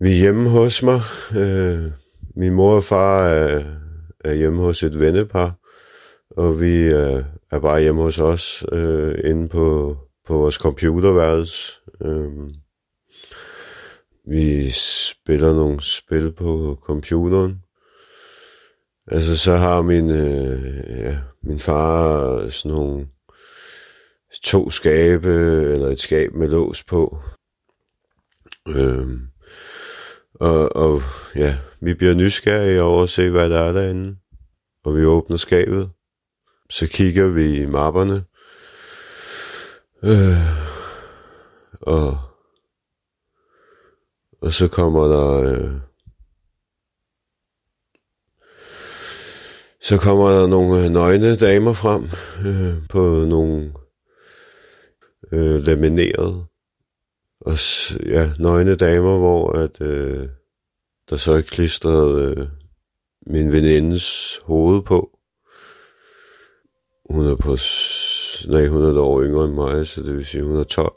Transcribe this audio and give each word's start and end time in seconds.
Vi 0.00 0.08
er 0.10 0.16
hjemme 0.16 0.48
hos 0.48 0.82
mig. 0.82 1.00
Øh, 1.36 1.92
min 2.34 2.52
mor 2.52 2.76
og 2.76 2.84
far 2.84 3.26
er, 3.26 3.64
er 4.24 4.32
hjemme 4.34 4.62
hos 4.62 4.82
et 4.82 5.00
vennepar, 5.00 5.54
og 6.30 6.60
vi 6.60 6.82
øh, 6.82 7.24
er 7.50 7.60
bare 7.60 7.80
hjemme 7.80 8.02
hos 8.02 8.18
os, 8.18 8.64
øh, 8.72 9.18
inde 9.24 9.48
på, 9.48 9.96
på 10.26 10.34
vores 10.34 10.54
computerværelse. 10.54 11.72
Øh, 12.04 12.30
vi 14.28 14.70
spiller 14.70 15.54
nogle 15.54 15.80
spil 15.82 16.32
på 16.32 16.78
computeren. 16.82 17.62
Altså 19.06 19.36
så 19.36 19.52
har 19.52 19.82
min, 19.82 20.10
øh, 20.10 21.00
ja, 21.00 21.18
min 21.42 21.58
far 21.58 22.48
sådan 22.48 22.76
nogle 22.76 23.06
to 24.42 24.70
skabe, 24.70 25.28
eller 25.72 25.88
et 25.88 26.00
skab 26.00 26.32
med 26.32 26.48
lås 26.48 26.84
på. 26.84 27.18
Øhm, 28.68 29.28
og, 30.40 30.76
og 30.76 31.02
ja, 31.36 31.56
vi 31.80 31.94
bliver 31.94 32.14
nysgerrige 32.14 32.82
over 32.82 33.02
at 33.02 33.10
se, 33.10 33.30
hvad 33.30 33.50
der 33.50 33.58
er 33.58 33.72
derinde. 33.72 34.16
Og 34.84 34.96
vi 34.96 35.04
åbner 35.04 35.36
skabet. 35.36 35.90
Så 36.70 36.86
kigger 36.86 37.28
vi 37.28 37.62
i 37.62 37.66
mapperne. 37.66 38.24
Øh, 40.04 40.38
og, 41.80 42.18
og 44.40 44.52
så 44.52 44.68
kommer 44.68 45.06
der... 45.06 45.30
Øh, 45.30 45.70
så 49.80 49.98
kommer 49.98 50.30
der 50.30 50.46
nogle 50.46 50.90
nøgne 50.90 51.36
damer 51.36 51.72
frem 51.72 52.04
øh, 52.46 52.88
på 52.88 53.24
nogle 53.28 53.72
øh, 55.32 55.62
lamineret 55.62 56.46
og 57.40 57.58
ja, 58.06 58.30
nøgne 58.38 58.74
damer, 58.74 59.18
hvor 59.18 59.52
at, 59.52 59.80
øh, 59.80 60.28
der 61.10 61.16
så 61.16 61.32
er 61.32 61.40
klistret 61.40 62.36
øh, 62.38 62.46
min 63.26 63.52
venindes 63.52 64.38
hoved 64.44 64.82
på. 64.82 65.10
Hun 67.10 67.26
er 67.26 67.36
på, 67.36 67.56
nej, 68.48 68.66
hun 68.66 68.82
er 68.82 69.00
år 69.00 69.22
yngre 69.22 69.44
end 69.44 69.54
mig, 69.54 69.86
så 69.86 70.02
det 70.02 70.16
vil 70.16 70.26
sige, 70.26 70.44
hun 70.44 70.56
er 70.56 70.64
12. 70.64 70.92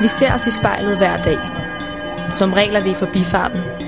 Vi 0.00 0.08
ser 0.08 0.34
os 0.34 0.46
i 0.46 0.50
spejlet 0.50 0.96
hver 0.96 1.22
dag. 1.22 1.38
Som 2.34 2.52
regler 2.52 2.84
vi 2.84 2.90
i 2.90 2.94
forbifarten. 2.94 3.87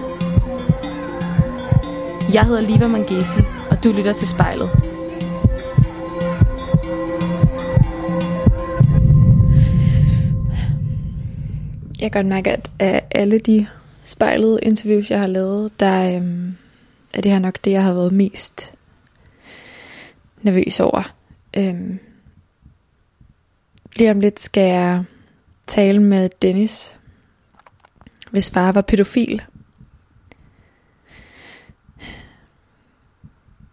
Jeg 2.33 2.45
hedder 2.45 2.61
Liva 2.61 2.87
Mangesi, 2.87 3.39
og 3.69 3.83
du 3.83 3.91
lytter 3.91 4.13
til 4.13 4.27
spejlet. 4.27 4.69
Jeg 11.99 12.11
kan 12.11 12.23
godt 12.23 12.25
mærke, 12.25 12.51
at 12.51 12.71
af 12.79 13.07
alle 13.11 13.39
de 13.39 13.67
spejlede 14.03 14.59
interviews, 14.61 15.11
jeg 15.11 15.19
har 15.19 15.27
lavet, 15.27 15.79
der 15.79 16.15
øhm, 16.15 16.57
er 17.13 17.21
det 17.21 17.31
her 17.31 17.39
nok 17.39 17.57
det, 17.65 17.71
jeg 17.71 17.83
har 17.83 17.93
været 17.93 18.11
mest 18.11 18.73
nervøs 20.41 20.79
over. 20.79 21.13
Øhm, 21.57 21.99
lige 23.95 24.11
om 24.11 24.19
lidt 24.19 24.39
skal 24.39 24.67
jeg 24.69 25.03
tale 25.67 26.01
med 26.01 26.29
Dennis, 26.41 26.95
hvis 28.31 28.51
far 28.51 28.71
var 28.71 28.81
pædofil. 28.81 29.41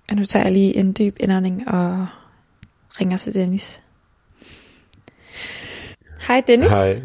Og 0.09 0.17
nu 0.17 0.25
tager 0.25 0.45
jeg 0.45 0.53
lige 0.53 0.77
en 0.77 0.93
dyb 0.99 1.17
indånding 1.21 1.69
og 1.69 2.07
ringer 3.01 3.17
til 3.17 3.35
Dennis. 3.35 3.81
Hej 6.29 6.43
Dennis. 6.47 6.71
Hej. 6.71 7.03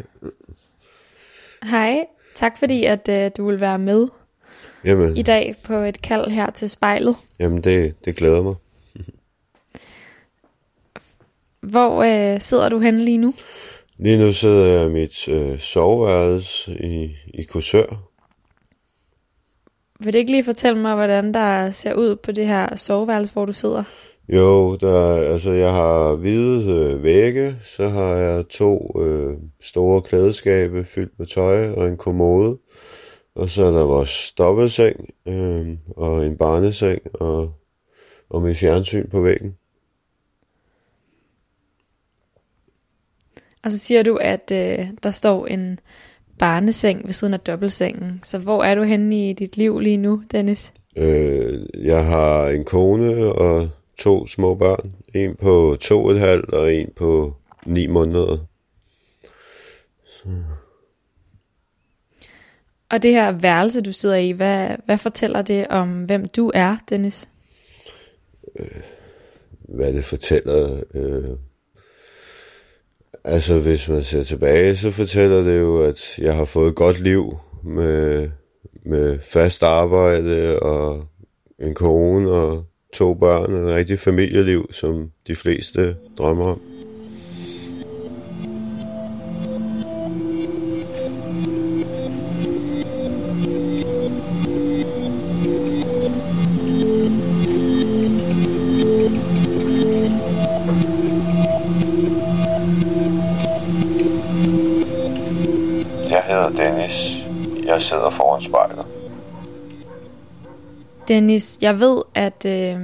Hej. 1.62 2.06
Tak 2.34 2.58
fordi, 2.58 2.84
at 2.84 3.08
uh, 3.08 3.30
du 3.36 3.46
vil 3.48 3.60
være 3.60 3.78
med 3.78 4.08
Jamen, 4.84 5.16
i 5.16 5.22
dag 5.22 5.56
på 5.64 5.74
et 5.74 6.02
kald 6.02 6.30
her 6.30 6.50
til 6.50 6.70
spejlet. 6.70 7.16
jamen 7.38 7.64
det, 7.64 7.94
det 8.04 8.16
glæder 8.16 8.42
mig. 8.42 8.54
Hvor 11.60 11.98
uh, 11.98 12.40
sidder 12.40 12.68
du 12.68 12.78
henne 12.78 13.04
lige 13.04 13.18
nu? 13.18 13.34
Lige 13.98 14.18
nu 14.18 14.32
sidder 14.32 14.66
jeg 14.66 14.86
i 14.86 14.92
mit 14.92 15.28
øh, 15.28 15.58
soveværelse 15.58 16.84
i, 16.84 17.16
i 17.34 17.42
Korsør. 17.42 18.13
Vil 20.00 20.12
du 20.12 20.18
ikke 20.18 20.30
lige 20.30 20.44
fortælle 20.44 20.78
mig, 20.78 20.94
hvordan 20.94 21.34
der 21.34 21.70
ser 21.70 21.94
ud 21.94 22.16
på 22.16 22.32
det 22.32 22.46
her 22.46 22.76
soveværelse, 22.76 23.32
hvor 23.32 23.44
du 23.44 23.52
sidder? 23.52 23.84
Jo, 24.28 24.76
der, 24.76 25.14
altså 25.32 25.50
jeg 25.50 25.72
har 25.72 26.14
hvide 26.14 26.92
øh, 26.94 27.02
vægge, 27.02 27.56
så 27.62 27.88
har 27.88 28.14
jeg 28.14 28.48
to 28.48 29.00
øh, 29.00 29.36
store 29.60 30.02
klædeskabe 30.02 30.84
fyldt 30.84 31.18
med 31.18 31.26
tøj 31.26 31.70
og 31.70 31.88
en 31.88 31.96
kommode. 31.96 32.58
Og 33.34 33.48
så 33.48 33.64
er 33.64 33.70
der 33.70 33.84
vores 33.84 34.32
dobbeltseng 34.32 34.96
øh, 35.26 35.68
og 35.96 36.26
en 36.26 36.36
barneseng 36.36 37.02
og, 37.14 37.52
og 38.30 38.42
mit 38.42 38.56
fjernsyn 38.56 39.10
på 39.10 39.20
væggen. 39.20 39.56
Og 43.64 43.72
så 43.72 43.78
siger 43.78 44.02
du, 44.02 44.16
at 44.16 44.52
øh, 44.52 44.86
der 45.02 45.10
står 45.10 45.46
en 45.46 45.80
barneseng 46.38 47.06
ved 47.06 47.12
siden 47.12 47.34
af 47.34 47.40
dobbeltsengen. 47.40 48.20
Så 48.22 48.38
hvor 48.38 48.64
er 48.64 48.74
du 48.74 48.82
henne 48.82 49.30
i 49.30 49.32
dit 49.32 49.56
liv 49.56 49.78
lige 49.78 49.96
nu, 49.96 50.22
Dennis? 50.32 50.72
Øh, 50.96 51.66
jeg 51.84 52.04
har 52.04 52.48
en 52.48 52.64
kone 52.64 53.24
og 53.24 53.68
to 53.98 54.26
små 54.26 54.54
børn. 54.54 54.92
En 55.14 55.36
på 55.36 55.76
to 55.80 56.04
og 56.04 56.12
et 56.12 56.18
halvt 56.18 56.50
og 56.50 56.74
en 56.74 56.88
på 56.96 57.34
ni 57.66 57.86
måneder. 57.86 58.38
Og 62.90 63.02
det 63.02 63.12
her 63.12 63.32
værelse, 63.32 63.80
du 63.80 63.92
sidder 63.92 64.16
i, 64.16 64.30
hvad, 64.30 64.68
hvad 64.84 64.98
fortæller 64.98 65.42
det 65.42 65.66
om, 65.66 66.04
hvem 66.04 66.28
du 66.28 66.50
er, 66.54 66.76
Dennis? 66.90 67.28
Hvad 69.68 69.92
det 69.92 70.04
fortæller... 70.04 70.80
Øh, 70.94 71.30
altså, 73.24 73.58
hvis 73.58 73.88
man 73.88 74.02
ser 74.02 74.22
tilbage, 74.22 74.76
så 74.76 74.90
fortæller 74.90 75.42
det 75.42 75.60
jo, 75.60 75.82
at 75.82 76.18
jeg 76.18 76.34
har 76.34 76.44
fået 76.44 76.68
et 76.68 76.74
godt 76.74 77.00
liv 77.00 77.38
med, 77.64 78.28
med 78.86 79.18
fast 79.22 79.62
arbejde 79.62 80.58
og 80.58 81.04
en 81.58 81.74
kone 81.74 82.30
og 82.30 82.64
to 82.92 83.14
børn 83.14 83.54
og 83.54 83.60
et 83.60 83.74
rigtigt 83.74 84.00
familieliv, 84.00 84.72
som 84.72 85.10
de 85.26 85.36
fleste 85.36 85.96
drømmer 86.18 86.44
om. 86.44 86.60
Hedder 106.24 106.48
Dennis. 106.50 107.26
Jeg 107.64 107.82
sidder 107.82 108.10
foran 108.10 108.42
spejlet. 108.42 108.86
Dennis, 111.08 111.58
jeg 111.62 111.80
ved, 111.80 112.02
at 112.14 112.46
øh, 112.46 112.80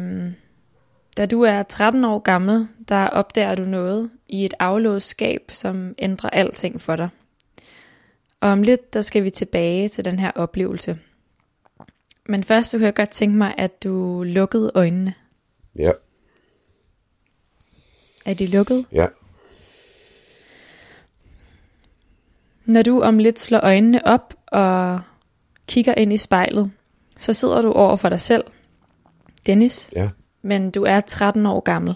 da 1.16 1.26
du 1.26 1.42
er 1.42 1.62
13 1.62 2.04
år 2.04 2.18
gammel, 2.18 2.68
der 2.88 3.06
opdager 3.06 3.54
du 3.54 3.62
noget 3.62 4.10
i 4.28 4.44
et 4.44 4.54
aflåst 4.58 5.08
skab, 5.08 5.40
som 5.48 5.94
ændrer 5.98 6.30
alting 6.30 6.80
for 6.80 6.96
dig. 6.96 7.08
Og 8.40 8.48
om 8.48 8.62
lidt, 8.62 8.94
der 8.94 9.00
skal 9.02 9.24
vi 9.24 9.30
tilbage 9.30 9.88
til 9.88 10.04
den 10.04 10.18
her 10.18 10.30
oplevelse. 10.34 10.98
Men 12.26 12.44
først 12.44 12.70
så 12.70 12.78
kunne 12.78 12.86
jeg 12.86 12.94
godt 12.94 13.10
tænke 13.10 13.38
mig, 13.38 13.54
at 13.58 13.84
du 13.84 14.22
lukkede 14.26 14.72
øjnene. 14.74 15.14
Ja, 15.78 15.90
Er 18.26 18.34
de 18.34 18.46
lukket? 18.46 18.86
ja. 18.92 19.06
Når 22.70 22.82
du 22.82 23.00
om 23.00 23.18
lidt 23.18 23.38
slår 23.38 23.60
øjnene 23.62 24.06
op 24.06 24.34
og 24.46 25.00
kigger 25.68 25.94
ind 25.94 26.12
i 26.12 26.16
spejlet, 26.16 26.72
så 27.16 27.32
sidder 27.32 27.62
du 27.62 27.72
over 27.72 27.96
for 27.96 28.08
dig 28.08 28.20
selv. 28.20 28.44
Dennis, 29.46 29.90
Ja. 29.96 30.10
men 30.42 30.70
du 30.70 30.82
er 30.82 31.00
13 31.00 31.46
år 31.46 31.60
gammel. 31.60 31.94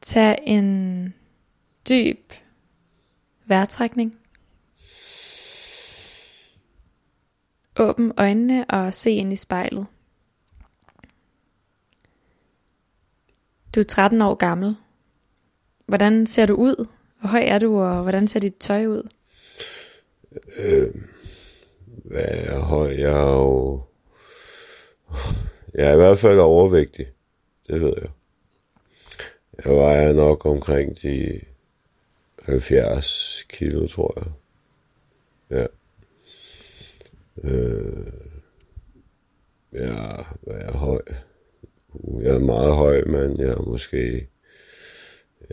Tag 0.00 0.38
en 0.46 1.14
dyb 1.88 2.32
vejrtrækning. 3.46 4.14
Åbn 7.78 8.10
øjnene 8.16 8.64
og 8.70 8.94
se 8.94 9.10
ind 9.10 9.32
i 9.32 9.36
spejlet. 9.36 9.86
Du 13.74 13.80
er 13.80 13.84
13 13.84 14.22
år 14.22 14.34
gammel. 14.34 14.76
Hvordan 15.86 16.26
ser 16.26 16.46
du 16.46 16.54
ud? 16.54 16.86
Hvor 17.24 17.28
høj 17.28 17.42
er 17.42 17.58
du, 17.58 17.80
og 17.80 18.02
hvordan 18.02 18.28
ser 18.28 18.40
dit 18.40 18.56
tøj 18.56 18.86
ud? 18.86 19.08
Øh, 20.56 20.94
hvad 22.04 22.24
er 22.28 22.60
høj? 22.60 22.94
Jeg 22.98 23.12
er 23.12 23.32
jo... 23.32 23.82
Jeg 25.74 25.88
er 25.88 25.92
i 25.92 25.96
hvert 25.96 26.18
fald 26.18 26.38
overvægtig. 26.38 27.06
Det 27.66 27.80
ved 27.80 27.94
jeg. 27.96 28.10
Jeg 29.64 29.72
vejer 29.72 30.12
nok 30.12 30.46
omkring 30.46 31.02
de 31.02 31.40
70 32.42 33.44
kilo, 33.48 33.86
tror 33.86 34.14
jeg. 34.16 34.26
Ja. 35.58 35.66
Øh, 37.48 38.06
jeg, 39.72 40.24
jeg 40.46 40.60
er 40.60 40.76
høj? 40.76 41.02
Uh, 41.88 42.22
jeg 42.24 42.34
er 42.34 42.38
meget 42.38 42.74
høj, 42.74 43.04
men 43.04 43.40
jeg 43.40 43.48
er 43.48 43.62
måske... 43.62 44.28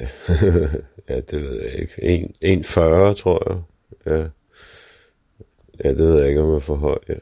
Ja, 1.10 1.20
det 1.20 1.42
ved 1.42 1.62
jeg 1.62 1.74
ikke. 1.80 2.34
1,40 2.44 3.14
tror 3.14 3.50
jeg. 3.50 3.62
Ja. 4.06 4.28
ja, 5.84 5.90
det 5.90 6.00
ved 6.00 6.20
jeg 6.20 6.30
ikke, 6.30 6.42
om 6.42 6.50
jeg 6.50 6.56
er 6.56 6.60
for 6.60 6.76
høj. 6.76 6.98
Ja. 7.10 7.14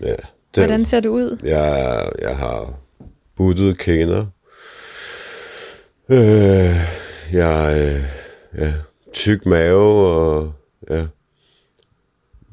ja 0.00 0.16
det, 0.54 0.60
Hvordan 0.60 0.84
ser 0.84 1.00
du 1.00 1.10
ud? 1.10 1.38
Jeg, 1.42 2.12
jeg 2.18 2.36
har 2.36 2.78
buttede 3.36 3.74
kender. 3.74 4.26
Øh, 6.08 6.76
jeg 7.32 7.76
øh, 7.78 8.04
ja, 8.60 8.74
tyk 9.12 9.46
mave 9.46 10.08
og 10.08 10.52
ja, 10.90 11.06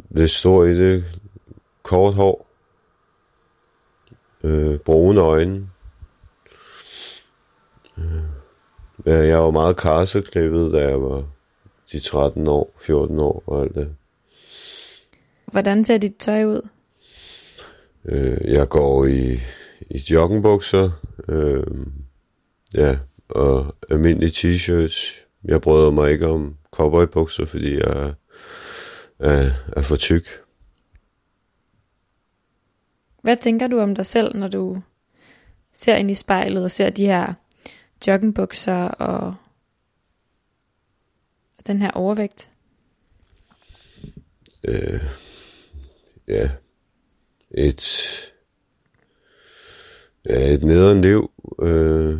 lidt 0.09 0.31
stor 0.31 0.63
i 0.63 0.75
det. 0.75 1.05
Kort 1.83 2.13
hår. 2.13 2.47
Øh, 4.43 4.79
brune 4.79 5.21
øjne. 5.21 5.69
Øh, 7.97 8.37
jeg 9.13 9.39
var 9.39 9.51
meget 9.51 9.77
karseklippet, 9.77 10.71
da 10.71 10.88
jeg 10.88 11.01
var 11.01 11.24
de 11.92 12.00
13 12.00 12.48
år, 12.48 12.74
14 12.80 13.19
år 13.19 13.44
og 13.48 13.62
alt 13.62 13.75
det. 13.75 13.95
Hvordan 15.45 15.83
ser 15.86 15.98
dit 15.98 16.15
tøj 16.15 16.44
ud? 16.44 16.68
Øh, 18.06 18.54
jeg 18.54 18.69
går 18.69 19.06
i, 19.06 19.39
i 19.89 19.98
joggingbukser, 20.09 20.89
øh, 21.30 21.63
ja, 22.74 22.98
og 23.30 23.75
almindelige 23.89 24.31
t-shirts. 24.31 25.25
Jeg 25.44 25.62
bryder 25.62 25.92
mig 25.92 26.12
ikke 26.12 26.27
om 26.27 26.56
cowboybukser, 26.71 27.45
fordi 27.45 27.74
jeg 27.74 28.07
er, 28.07 28.13
er, 29.19 29.51
er 29.75 29.81
for 29.81 29.95
tyk. 29.95 30.27
Hvad 33.21 33.38
tænker 33.38 33.68
du 33.68 33.80
om 33.80 33.95
dig 33.95 34.06
selv, 34.06 34.36
når 34.36 34.48
du 34.48 34.81
ser 35.74 35.95
ind 35.95 36.12
i 36.12 36.15
spejlet 36.15 36.63
og 36.63 36.71
ser 36.71 36.89
de 36.89 37.06
her 37.06 37.33
joggingbukser 38.07 38.88
og 38.88 39.35
den 41.67 41.81
her 41.81 41.91
overvægt? 41.91 42.51
Øh, 44.63 45.01
ja, 46.27 46.49
et, 47.51 47.83
ja, 50.29 50.53
et 50.53 50.63
nederen 50.63 51.01
liv 51.01 51.31
øh, 51.61 52.19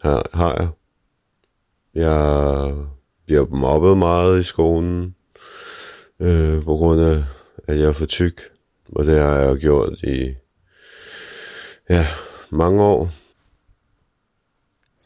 har, 0.00 0.30
har 0.34 0.54
jeg. 0.54 0.68
Jeg 1.94 2.74
bliver 3.26 3.46
mobbet 3.46 3.98
meget 3.98 4.40
i 4.40 4.42
skolen, 4.42 5.14
øh, 6.20 6.64
på 6.64 6.76
grund 6.76 7.00
af, 7.00 7.24
at 7.68 7.78
jeg 7.78 7.88
er 7.88 7.92
for 7.92 8.06
tyk. 8.06 8.42
Og 8.92 9.06
det 9.06 9.18
har 9.18 9.36
jeg 9.36 9.56
gjort 9.56 10.02
i 10.02 10.34
ja, 11.90 12.06
mange 12.50 12.82
år. 12.82 13.10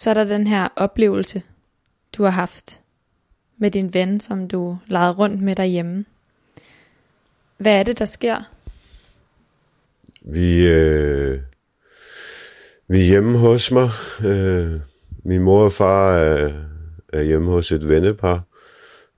Så 0.03 0.11
er 0.11 0.15
der 0.15 0.25
den 0.25 0.47
her 0.47 0.69
oplevelse, 0.77 1.43
du 2.17 2.23
har 2.23 2.31
haft 2.31 2.81
med 3.59 3.71
din 3.71 3.95
ven, 3.95 4.21
som 4.21 4.49
du 4.49 4.79
legede 4.87 5.13
rundt 5.13 5.43
med 5.43 5.57
derhjemme. 5.57 6.05
Hvad 7.57 7.79
er 7.79 7.83
det, 7.83 7.99
der 7.99 8.05
sker? 8.05 8.51
Vi, 10.23 10.69
øh, 10.69 11.41
vi 12.89 13.01
er 13.01 13.05
hjemme 13.05 13.39
hos 13.39 13.71
mig. 13.71 13.91
Øh, 14.25 14.81
min 15.25 15.43
mor 15.43 15.65
og 15.65 15.73
far 15.73 16.17
er, 16.17 16.53
er 17.13 17.23
hjemme 17.23 17.51
hos 17.51 17.73
et 17.73 17.89
vennepar, 17.89 18.43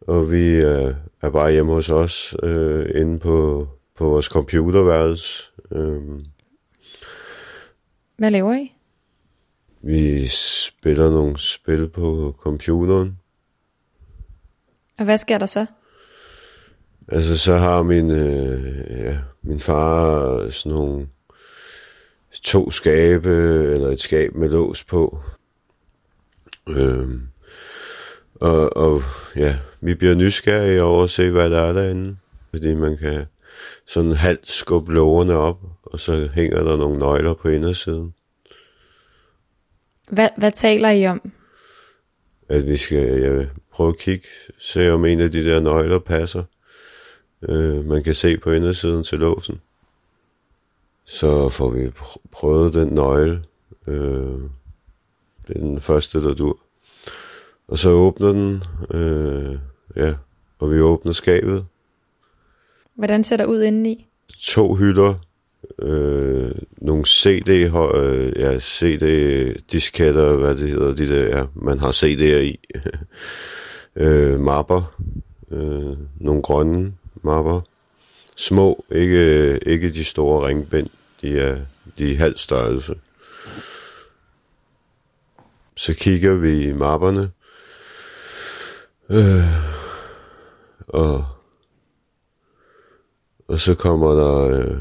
og 0.01 0.33
vi 0.33 0.55
øh, 0.55 0.95
er 1.23 1.31
bare 1.31 1.53
hjemme 1.53 1.73
hos 1.73 1.91
os, 1.91 2.37
øh, 2.43 2.91
inde 2.95 3.19
på, 3.19 3.69
på 3.97 4.05
vores 4.09 4.27
computerværelse. 4.27 5.45
Øh, 5.73 6.01
Hvad 8.17 8.31
laver 8.31 8.55
I? 8.55 8.74
Vi 9.87 10.27
spiller 10.29 11.11
nogle 11.11 11.39
spil 11.39 11.89
på 11.89 12.35
computeren. 12.39 13.19
Og 14.99 15.05
hvad 15.05 15.19
sker 15.19 15.39
der 15.39 15.47
så? 15.47 15.67
Altså, 17.09 17.39
så 17.39 17.55
har 17.55 17.83
min, 17.83 18.11
øh, 18.11 18.91
ja, 18.91 19.19
min 19.43 19.61
far 19.61 20.49
sådan 20.51 20.73
nogle 20.73 21.09
to 22.43 22.71
skabe, 22.71 23.31
eller 23.75 23.89
et 23.89 24.01
skab 24.01 24.35
med 24.35 24.49
lås 24.49 24.85
på. 24.85 25.19
Øhm, 26.69 27.29
og, 28.35 28.77
og 28.77 29.03
ja, 29.37 29.57
vi 29.81 29.95
bliver 29.95 30.15
nysgerrige 30.15 30.83
over 30.83 31.05
at 31.05 31.11
se, 31.11 31.31
hvad 31.31 31.51
der 31.51 31.61
er 31.61 31.73
derinde. 31.73 32.17
Fordi 32.51 32.75
man 32.75 32.97
kan 32.97 33.27
sådan 33.87 34.13
halvt 34.13 34.51
skubbe 34.51 34.93
lågerne 34.93 35.35
op, 35.35 35.61
og 35.83 36.01
så 36.01 36.29
hænger 36.35 36.63
der 36.63 36.77
nogle 36.77 36.99
nøgler 36.99 37.35
på 37.35 37.49
indersiden. 37.49 38.15
Hvad, 40.11 40.29
hvad 40.37 40.53
taler 40.53 40.91
I 40.91 41.07
om? 41.07 41.33
At 42.49 42.67
vi 42.67 42.77
skal 42.77 43.21
ja, 43.21 43.47
prøve 43.71 43.89
at 43.89 43.99
kigge, 43.99 44.27
se 44.59 44.93
om 44.93 45.05
en 45.05 45.21
af 45.21 45.33
de 45.33 45.45
der 45.45 45.61
nøgler 45.61 45.99
passer. 45.99 46.43
Øh, 47.43 47.85
man 47.85 48.05
kan 48.05 48.15
se 48.15 48.39
på 48.39 48.51
indersiden 48.51 49.05
til 49.05 49.19
låsen. 49.19 49.61
Så 51.05 51.49
får 51.49 51.71
vi 51.71 51.87
pr- 51.87 52.27
prøvet 52.31 52.75
den 52.75 52.89
nøgle. 52.89 53.43
Øh, 53.87 54.41
det 55.49 55.57
er 55.57 55.61
den 55.61 55.81
første, 55.81 56.23
der 56.23 56.35
dur. 56.35 56.59
Og 57.69 57.79
så 57.79 57.91
åbner 57.91 58.33
den, 58.33 58.63
øh, 58.91 59.59
ja, 59.97 60.15
og 60.59 60.71
vi 60.71 60.81
åbner 60.81 61.13
skabet. 61.13 61.67
Hvordan 62.95 63.25
ser 63.25 63.37
der 63.37 63.45
ud 63.45 63.63
indeni? 63.63 64.07
To 64.39 64.75
hylder, 64.75 65.15
øh, 65.83 66.51
nogle 66.77 67.05
CD, 67.07 67.49
øh, 67.49 68.33
ja, 68.37 68.59
CD-disketter, 68.59 70.37
hvad 70.37 70.55
det 70.55 70.69
hedder, 70.69 70.95
de 70.95 71.09
der, 71.09 71.39
ja, 71.39 71.45
man 71.55 71.79
har 71.79 71.93
CD'er 71.93 72.41
i. 72.41 72.61
øh, 73.97 74.41
mapper, 74.41 74.97
øh, 75.51 75.97
nogle 76.21 76.43
grønne 76.43 76.93
mapper. 77.23 77.61
Små, 78.37 78.85
ikke, 78.93 79.59
ikke 79.67 79.93
de 79.93 80.05
store 80.05 80.49
ringbind, 80.49 80.91
de 81.23 81.41
er, 81.41 81.61
de 81.99 82.13
er 82.13 82.17
halv 82.17 82.37
størrelse. 82.37 82.95
Så 85.77 85.95
kigger 85.95 86.35
vi 86.35 86.63
i 86.63 86.73
mapperne, 86.73 87.31
øh, 89.11 89.45
og, 90.89 91.25
og 93.49 93.59
så 93.59 93.75
kommer 93.75 94.15
der, 94.15 94.61
øh, 94.61 94.79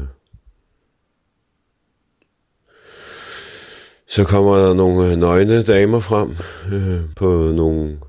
så 4.06 4.24
kommer 4.24 4.56
der 4.56 4.74
nogle 4.74 5.16
nøgne 5.16 5.62
damer 5.62 6.00
frem 6.00 6.30
øh, 6.72 7.00
på 7.16 7.52
nogle, 7.54 8.00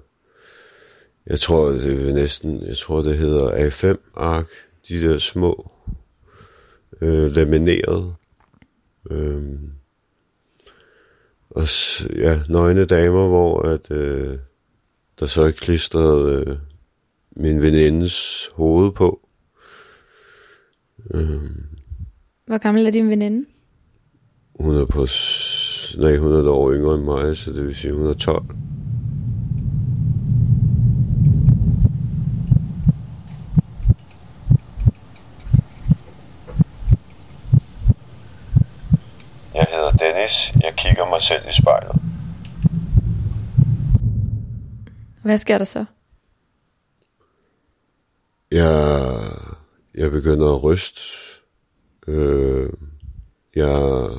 jeg 1.27 1.39
tror 1.39 1.67
det 1.69 2.09
er 2.09 2.13
næsten, 2.13 2.67
jeg 2.67 2.77
tror 2.77 3.01
det 3.01 3.17
hedder 3.17 3.69
A5 3.69 4.11
ark, 4.15 4.47
de 4.89 5.01
der 5.01 5.17
små 5.17 5.71
øh, 7.01 7.31
lamineret. 7.35 8.15
Øh, 9.11 9.43
og 11.49 11.67
ja, 12.15 12.39
nøgne 12.49 12.85
damer, 12.85 13.27
hvor 13.27 13.61
at, 13.61 13.91
øh, 13.91 14.37
der 15.19 15.25
så 15.25 15.41
er 15.41 15.51
klistret 15.51 16.47
øh, 16.47 16.57
min 17.35 17.61
venindes 17.61 18.49
hoved 18.53 18.91
på. 18.91 19.27
Øh, 21.13 21.41
Hvor 22.45 22.57
gammel 22.57 22.85
er 22.85 22.91
din 22.91 23.09
veninde? 23.09 23.45
hun 24.59 24.75
er 24.75 24.85
på, 24.85 25.05
nej, 25.97 26.17
hun 26.17 26.33
er 26.33 26.37
et 26.37 26.47
år 26.47 26.71
yngre 26.71 26.95
end 26.95 27.03
mig, 27.03 27.37
så 27.37 27.53
det 27.53 27.65
vil 27.65 27.75
sige, 27.75 27.93
hun 27.93 28.05
er 28.05 28.13
12. 28.13 28.45
Jeg 39.55 39.67
hedder 39.71 39.91
Dennis. 39.91 40.53
Jeg 40.63 40.73
kigger 40.77 41.09
mig 41.09 41.21
selv 41.21 41.41
i 41.49 41.53
spejlet. 41.53 42.01
Hvad 45.21 45.37
sker 45.37 45.57
der 45.57 45.65
så? 45.65 45.85
Jeg, 48.51 49.19
jeg 49.95 50.11
begynder 50.11 50.55
at 50.55 50.63
ryste. 50.63 51.01
Øh, 52.07 52.69
jeg 53.55 54.09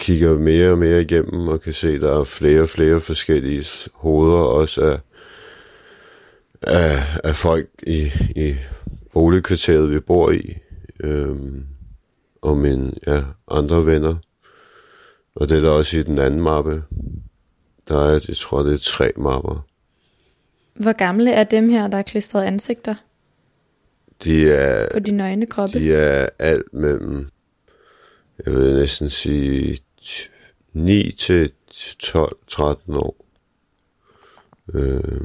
kigger 0.00 0.38
mere 0.38 0.70
og 0.70 0.78
mere 0.78 1.00
igennem 1.00 1.48
og 1.48 1.60
kan 1.60 1.72
se, 1.72 1.88
at 1.88 2.00
der 2.00 2.20
er 2.20 2.24
flere 2.24 2.60
og 2.62 2.68
flere 2.68 3.00
forskellige 3.00 3.90
hoveder 3.94 4.42
også 4.42 4.80
af, 4.82 4.98
af, 6.62 7.02
af 7.24 7.36
folk 7.36 7.68
i, 7.82 8.10
i 8.36 8.54
boligkvarteret, 9.12 9.90
vi 9.90 10.00
bor 10.00 10.30
i. 10.30 10.56
Øh, 11.00 11.36
og 12.42 12.56
mine 12.56 12.92
ja, 13.06 13.22
andre 13.50 13.86
venner. 13.86 14.16
Og 15.34 15.48
det 15.48 15.56
er 15.56 15.60
der 15.60 15.70
også 15.70 15.98
i 15.98 16.02
den 16.02 16.18
anden 16.18 16.40
mappe. 16.40 16.82
Der 17.88 18.06
er, 18.06 18.20
jeg 18.28 18.36
tror, 18.36 18.62
det 18.62 18.74
er 18.74 18.78
tre 18.78 19.12
mapper. 19.16 19.66
Hvor 20.74 20.92
gamle 20.92 21.32
er 21.32 21.44
dem 21.44 21.68
her, 21.68 21.88
der 21.88 21.98
er 21.98 22.02
klistret 22.02 22.44
ansigter 22.44 22.94
De 24.24 24.50
er, 24.50 24.88
på 24.92 24.98
de 24.98 25.10
nøgne 25.12 25.46
kroppe? 25.46 25.78
de 25.78 25.92
er 25.92 26.28
alt 26.38 26.74
mellem, 26.74 27.28
jeg 28.46 28.54
vil 28.54 28.74
næsten 28.74 29.10
sige, 29.10 29.78
9 30.72 31.12
til 31.12 31.52
12-13 32.02 32.16
år. 32.88 33.26
Øh, 34.74 35.20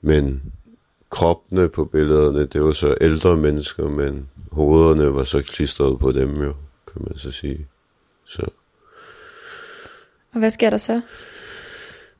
men 0.00 0.52
kroppene 1.10 1.68
på 1.68 1.84
billederne, 1.84 2.46
det 2.46 2.62
var 2.62 2.72
så 2.72 2.96
ældre 3.00 3.36
mennesker, 3.36 3.88
men 3.88 4.30
hovederne 4.52 5.14
var 5.14 5.24
så 5.24 5.42
klistret 5.42 5.98
på 5.98 6.12
dem 6.12 6.42
jo, 6.42 6.54
kan 6.92 7.02
man 7.08 7.18
så 7.18 7.30
sige. 7.30 7.68
Så, 8.24 8.50
Og 10.32 10.38
hvad 10.38 10.50
sker 10.50 10.70
der 10.70 10.78
så? 10.78 11.00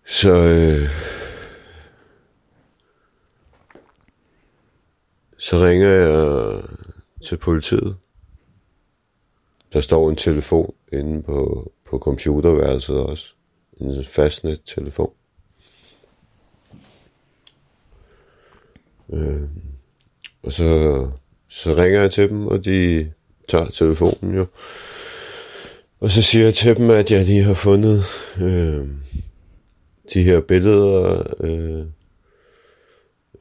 så 0.07 0.33
øh, 0.33 0.90
så 5.38 5.57
ringer 5.66 5.88
jeg 5.88 6.62
til 7.23 7.37
politiet. 7.37 7.97
Der 9.75 9.81
står 9.81 10.11
en 10.11 10.16
telefon 10.16 10.75
inde 10.93 11.23
på, 11.23 11.73
på 11.90 11.99
computerværelset 11.99 12.97
også. 12.97 13.35
En 13.81 14.04
fastnet 14.04 14.61
telefon. 14.64 15.12
Øh, 19.12 19.43
og 20.43 20.52
så, 20.52 21.11
så 21.49 21.75
ringer 21.75 22.00
jeg 22.00 22.11
til 22.12 22.28
dem, 22.28 22.47
og 22.47 22.64
de 22.64 23.12
tager 23.49 23.64
telefonen 23.66 24.35
jo. 24.35 24.47
Og 26.00 26.11
så 26.11 26.23
siger 26.23 26.45
jeg 26.45 26.54
til 26.54 26.76
dem, 26.76 26.90
at 26.90 27.11
jeg 27.11 27.25
lige 27.25 27.43
har 27.43 27.54
fundet 27.54 28.04
øh, 28.40 28.88
de 30.14 30.23
her 30.23 30.40
billeder 30.40 31.23
øh, 31.40 31.87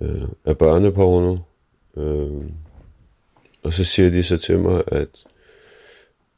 øh, 0.02 0.24
af 0.46 0.58
børneporno. 0.58 1.38
Øh, 1.98 2.50
og 3.64 3.74
så 3.74 3.84
siger 3.84 4.10
de 4.10 4.24
så 4.24 4.38
til 4.38 4.60
mig, 4.60 4.84
at 4.88 5.26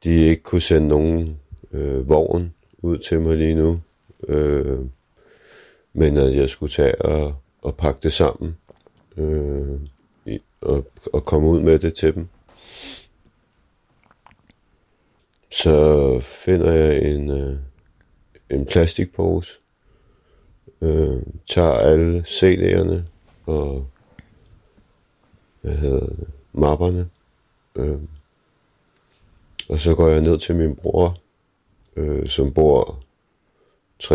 de 0.06 0.26
ikke 0.28 0.44
kunne 0.44 0.62
sende 0.62 0.88
nogen 0.88 1.40
øh, 1.72 2.10
vogn 2.10 2.54
ud 2.78 2.98
til 2.98 3.22
mig 3.22 3.38
lige 3.38 3.56
nu. 3.56 3.80
Øh, 4.28 4.80
men 5.94 6.18
at 6.18 6.36
jeg 6.36 6.50
skulle 6.50 6.72
tage 6.72 7.02
og, 7.02 7.36
og 7.62 7.76
pakke 7.76 8.00
det 8.04 8.14
sammen 8.14 8.58
øh, 9.18 9.80
i, 10.26 10.40
og, 10.62 10.88
og 11.14 11.26
komme 11.26 11.48
ud 11.48 11.60
med 11.60 11.80
det 11.80 11.94
til 11.94 12.16
dem. 12.16 12.28
Så 15.52 16.20
finder 16.20 16.72
jeg 16.72 17.04
en, 17.14 17.30
øh, 17.30 17.58
en 18.50 18.66
plastikpose, 18.66 19.60
øh, 20.82 21.22
tager 21.48 21.72
alle 21.72 22.26
CD'erne 22.28 23.02
og 23.46 23.88
hvad 25.62 25.74
hedder 25.74 26.06
det, 26.06 26.28
mapperne, 26.54 27.10
øh, 27.76 27.98
og 29.70 29.80
så 29.80 29.96
går 29.96 30.10
jeg 30.10 30.22
ned 30.22 30.40
til 30.40 30.56
min 30.56 30.76
bror, 30.76 31.18
øh, 31.96 32.28
som 32.28 32.54
bor 32.54 33.04
300-400 34.04 34.10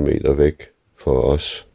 meter 0.00 0.32
væk 0.34 0.62
fra 0.98 1.12
os, 1.12 1.68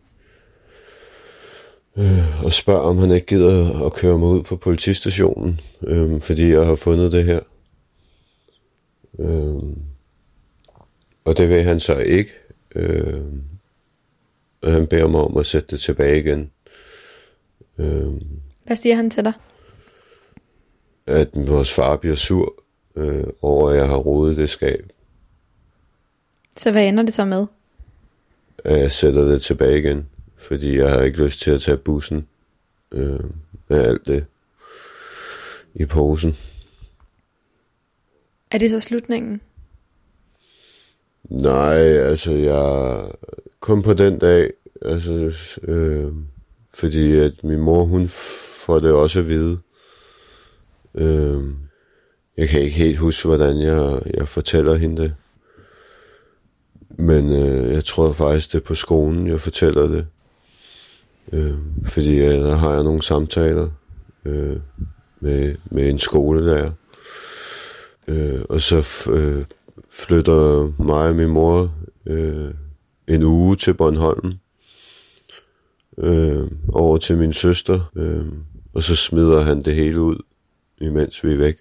øh, 1.98 2.46
og 2.46 2.54
spørger, 2.54 2.82
om 2.82 2.98
han 2.98 3.12
ikke 3.12 3.28
gider 3.28 3.86
at 3.86 3.94
køre 3.94 4.18
mig 4.18 4.28
ud 4.30 4.44
på 4.44 4.56
politistationen, 4.58 5.60
øh, 5.88 6.22
fordi 6.22 6.48
jeg 6.51 6.66
har 6.66 6.75
fundet 6.75 7.12
det 7.12 7.24
her. 7.25 7.40
Øh, 9.20 9.63
og 11.25 11.38
det 11.38 11.50
vil 11.50 11.63
han 11.63 11.80
så 11.80 11.98
ikke. 11.98 12.32
Øh, 12.75 13.22
og 14.62 14.72
han 14.72 14.88
beder 14.88 15.08
mig 15.08 15.22
om 15.22 15.38
at 15.38 15.46
sætte 15.46 15.68
det 15.72 15.80
tilbage 15.80 16.20
igen. 16.20 16.51
Øh, 17.80 18.12
Hvad 18.66 18.75
siger 18.75 18.96
han 18.96 19.10
til 19.10 19.24
dig? 19.25 19.34
at 21.06 21.30
vores 21.34 21.74
far 21.74 21.96
bliver 21.98 22.16
sur 22.16 22.54
øh, 22.95 23.24
over, 23.41 23.69
at 23.69 23.77
jeg 23.77 23.88
har 23.88 23.98
rodet 23.98 24.38
det 24.38 24.50
skab. 24.50 24.91
Så 26.57 26.71
hvad 26.71 26.88
ender 26.88 27.03
det 27.03 27.13
så 27.13 27.25
med? 27.25 27.45
At 28.63 28.79
jeg 28.79 28.91
sætter 28.91 29.24
det 29.24 29.41
tilbage 29.41 29.79
igen. 29.79 30.10
Fordi 30.38 30.77
jeg 30.77 30.89
har 30.89 31.01
ikke 31.01 31.24
lyst 31.24 31.39
til 31.39 31.51
at 31.51 31.62
tage 31.62 31.77
bussen 31.77 32.27
øh, 32.91 33.19
med 33.67 33.79
alt 33.79 34.07
det 34.07 34.25
i 35.74 35.86
posen. 35.86 36.38
Er 38.51 38.57
det 38.57 38.71
så 38.71 38.79
slutningen? 38.79 39.41
Nej, 41.24 41.77
altså 41.81 42.31
jeg 42.31 43.12
kun 43.60 43.83
på 43.83 43.93
den 43.93 44.19
dag, 44.19 44.51
altså 44.81 45.33
øh, 45.62 46.13
fordi 46.74 47.17
at 47.17 47.43
min 47.43 47.60
mor 47.60 47.83
hun 47.83 48.07
får 48.65 48.79
det 48.79 48.91
også 48.91 49.19
at 49.19 49.27
vide. 49.27 49.60
Øh, 50.95 51.43
jeg 52.38 52.50
kan 52.50 52.62
ikke 52.62 52.76
helt 52.76 52.98
huske, 52.98 53.28
hvordan 53.28 53.62
jeg, 53.62 54.02
jeg 54.14 54.28
fortæller 54.28 54.76
hende 54.76 55.02
det. 55.02 55.16
Men 56.90 57.32
øh, 57.32 57.74
jeg 57.74 57.86
tror 57.86 58.12
faktisk, 58.12 58.52
det 58.52 58.58
er 58.58 58.66
på 58.66 58.76
skolen, 58.76 59.28
jeg 59.28 59.42
fortæller 59.42 59.88
det. 59.88 60.08
Øh, 61.34 61.54
fordi 61.86 62.18
øh, 62.18 62.34
der 62.34 62.56
har 62.56 62.74
jeg 62.74 62.84
nogle 62.84 63.02
samtaler 63.04 63.70
øh, 64.26 64.58
med, 65.20 65.56
med 65.72 65.90
en 65.90 66.00
skolelærer. 66.00 66.72
Øh, 68.08 68.42
og 68.50 68.62
så 68.62 68.80
f- 68.80 69.12
øh, 69.12 69.46
flytter 69.90 70.72
mig 70.84 71.08
og 71.08 71.16
min 71.16 71.30
mor 71.30 71.74
øh, 72.06 72.54
en 73.08 73.24
uge 73.24 73.56
til 73.56 73.74
Bornholm. 73.74 74.34
Øh, 75.98 76.52
over 76.74 76.98
til 76.98 77.18
min 77.18 77.34
søster. 77.34 77.92
Øh, 77.96 78.26
og 78.74 78.84
så 78.84 78.96
smider 78.96 79.42
han 79.42 79.64
det 79.64 79.76
hele 79.76 80.02
ud, 80.02 80.16
imens 80.82 81.24
vi 81.24 81.34
er 81.34 81.38
væk. 81.38 81.56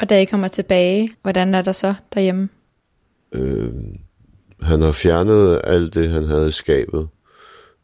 Og 0.00 0.10
da 0.10 0.20
I 0.20 0.24
kommer 0.24 0.48
tilbage, 0.48 1.12
hvordan 1.22 1.54
er 1.54 1.62
der 1.62 1.72
så 1.72 1.94
derhjemme? 2.14 2.48
Øh, 3.32 3.72
han 4.62 4.80
har 4.80 4.92
fjernet 4.92 5.60
alt 5.64 5.94
det, 5.94 6.08
han 6.08 6.24
havde 6.24 6.48
i 6.48 6.50
skabet. 6.52 7.08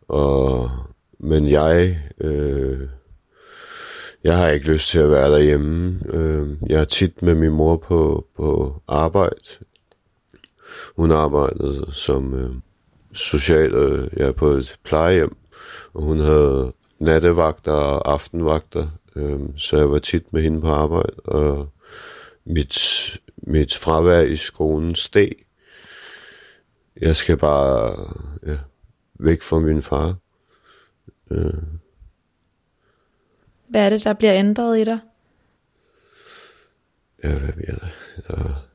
Og, 0.09 0.71
men 1.19 1.51
jeg, 1.51 1.99
øh, 2.21 2.81
jeg 4.25 4.39
har 4.39 4.49
ikke 4.49 4.73
lyst 4.73 4.89
til 4.89 4.99
at 4.99 5.11
være 5.11 5.31
derhjemme. 5.31 6.01
Øh, 6.07 6.49
jeg 6.71 6.81
er 6.81 6.85
tit 6.85 7.23
med 7.23 7.35
min 7.35 7.51
mor 7.51 7.77
på, 7.77 8.27
på 8.37 8.81
arbejde. 8.89 9.45
Hun 10.97 11.11
arbejdede 11.11 11.87
som 11.93 12.35
øh, 12.35 12.51
social, 13.13 13.75
øh, 13.75 14.09
ja, 14.17 14.33
på 14.33 14.49
et 14.49 14.77
plejehjem, 14.85 15.37
og 15.95 16.03
hun 16.03 16.21
havde 16.21 16.73
nattevagter 16.99 17.73
og 17.73 18.13
aftenvagter, 18.13 18.87
øh, 19.17 19.41
så 19.57 19.77
jeg 19.77 19.91
var 19.91 19.99
tit 19.99 20.33
med 20.33 20.43
hende 20.43 20.61
på 20.61 20.69
arbejde, 20.69 21.13
og 21.25 21.69
mit, 22.47 22.79
mit 23.37 23.75
fravær 23.75 24.21
i 24.21 24.37
skolen 24.37 24.95
steg. 24.95 25.33
Jeg 27.01 27.17
skal 27.17 27.37
bare 27.37 28.15
ja, 28.47 28.59
væk 29.15 29.43
fra 29.43 29.59
min 29.59 29.83
far. 29.83 30.17
Øh, 31.31 31.55
Hvad 33.69 33.85
er 33.85 33.89
det, 33.89 34.05
der 34.05 34.13
bliver 34.13 34.35
ændret 34.35 34.79
i 34.79 34.85
dig? 34.85 34.99
ja, 37.25 37.39
hvad 37.39 37.53
bliver 37.53 37.75
der? 37.75 37.89
der 38.29 38.67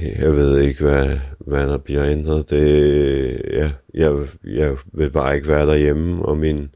jeg 0.00 0.36
ved 0.36 0.58
ikke, 0.60 0.84
hvad, 0.84 1.18
hvad 1.38 1.68
der 1.68 1.78
bliver 1.78 2.04
ændret. 2.06 2.50
Det, 2.50 3.42
ja, 3.50 3.70
jeg, 3.94 4.28
jeg 4.44 4.76
vil 4.92 5.10
bare 5.10 5.36
ikke 5.36 5.48
være 5.48 5.66
derhjemme, 5.66 6.24
og 6.24 6.38
mine 6.38 6.68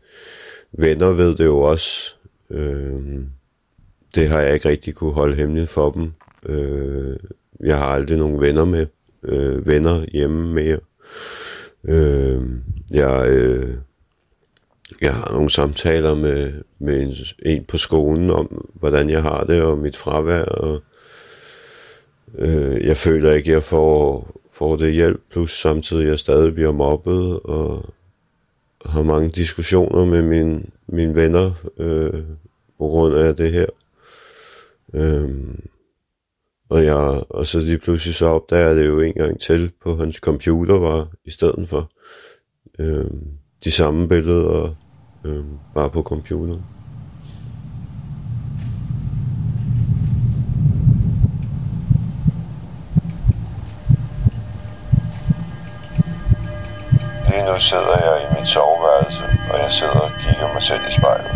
venner 0.72 1.08
ved 1.08 1.36
det 1.36 1.44
jo 1.44 1.58
også. 1.60 2.16
Øh, 2.50 3.24
det 4.14 4.28
har 4.28 4.40
jeg 4.40 4.54
ikke 4.54 4.68
rigtig 4.68 4.94
kunne 4.94 5.12
holde 5.12 5.36
hemmeligt 5.36 5.70
for 5.70 5.90
dem. 5.90 6.12
Øh, 6.46 7.16
jeg 7.60 7.78
har 7.78 7.86
aldrig 7.86 8.18
nogen 8.18 8.40
venner 8.40 8.64
med, 8.64 8.86
øh, 9.22 9.66
venner 9.66 10.04
hjemme 10.12 10.54
mere. 10.54 10.78
Øh, 11.84 12.42
jeg, 12.90 13.28
øh, 13.28 13.74
jeg 15.00 15.14
har 15.14 15.32
nogle 15.32 15.50
samtaler 15.50 16.14
med, 16.14 16.52
med 16.78 17.00
en, 17.00 17.14
en 17.52 17.64
på 17.64 17.78
skolen 17.78 18.30
om, 18.30 18.70
hvordan 18.74 19.10
jeg 19.10 19.22
har 19.22 19.44
det, 19.44 19.62
og 19.62 19.78
mit 19.78 19.96
fravær, 19.96 20.42
og 20.42 20.82
øh, 22.38 22.86
jeg 22.86 22.96
føler 22.96 23.32
ikke, 23.32 23.50
at 23.50 23.54
jeg 23.54 23.62
får, 23.62 24.30
får 24.52 24.76
det 24.76 24.92
hjælp, 24.92 25.20
plus 25.30 25.60
samtidig 25.60 26.06
jeg 26.06 26.18
stadig 26.18 26.54
bliver 26.54 26.72
mobbet, 26.72 27.40
og 27.40 27.94
har 28.84 29.02
mange 29.02 29.30
diskussioner 29.30 30.04
med 30.04 30.22
mine, 30.22 30.62
mine 30.88 31.14
venner 31.14 31.52
øh, 31.76 32.22
på 32.78 32.86
grund 32.86 33.14
af 33.14 33.36
det 33.36 33.52
her. 33.52 33.66
Øhm, 34.94 35.60
og, 36.68 36.84
jeg, 36.84 37.22
og 37.30 37.46
så 37.46 37.58
lige 37.58 37.78
pludselig 37.78 38.14
så 38.14 38.26
opdager 38.26 38.66
jeg 38.66 38.76
det 38.76 38.86
jo 38.86 39.00
en 39.00 39.14
gang 39.14 39.40
til 39.40 39.72
på 39.82 39.96
hans 39.96 40.16
computer 40.16 40.78
var 40.78 41.08
i 41.24 41.30
stedet 41.30 41.68
for 41.68 41.90
øhm, 42.78 43.28
de 43.64 43.70
samme 43.70 44.08
billeder 44.08 44.74
øhm, 45.24 45.58
bare 45.74 45.90
på 45.90 46.02
computeren. 46.02 46.62
Lige 57.30 57.44
nu 57.44 57.58
sidder 57.58 57.96
jeg 58.06 58.16
i 58.24 58.26
mit 58.38 58.48
soveværelse, 58.48 59.24
og 59.52 59.58
jeg 59.64 59.72
sidder 59.72 60.00
og 60.08 60.10
kigger 60.22 60.52
mig 60.54 60.62
selv 60.62 60.80
i 60.88 60.92
spejlet. 60.98 61.32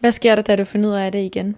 Hvad 0.00 0.12
sker 0.12 0.34
der, 0.34 0.42
da 0.42 0.56
du 0.56 0.64
finder 0.64 0.90
ud 0.90 0.94
af 0.94 1.12
det 1.12 1.18
igen? 1.18 1.56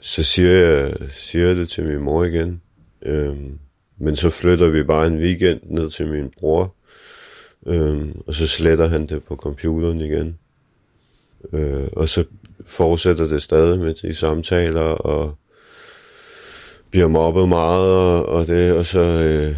Så 0.00 0.22
siger 0.22 0.52
jeg, 0.52 0.94
siger 1.10 1.46
jeg 1.46 1.56
det 1.56 1.68
til 1.68 1.84
min 1.84 1.98
mor 1.98 2.24
igen. 2.24 2.62
Øhm, 3.02 3.58
men 3.98 4.16
så 4.16 4.30
flytter 4.30 4.68
vi 4.68 4.82
bare 4.82 5.06
en 5.06 5.18
weekend 5.18 5.60
ned 5.64 5.90
til 5.90 6.08
min 6.08 6.32
bror. 6.38 6.74
Øhm, 7.66 8.22
og 8.26 8.34
så 8.34 8.46
sletter 8.46 8.88
han 8.88 9.06
det 9.06 9.24
på 9.24 9.36
computeren 9.36 10.00
igen. 10.00 10.38
Øh, 11.52 11.88
og 11.92 12.08
så 12.08 12.24
fortsætter 12.66 13.28
det 13.28 13.42
stadig 13.42 13.78
med 13.78 13.94
de 13.94 14.14
samtaler, 14.14 14.80
og 14.82 15.38
bliver 16.90 17.08
mobbet 17.08 17.48
meget, 17.48 17.88
og, 17.88 18.26
og 18.26 18.46
det, 18.46 18.72
og 18.72 18.86
så 18.86 19.00
øh, 19.00 19.56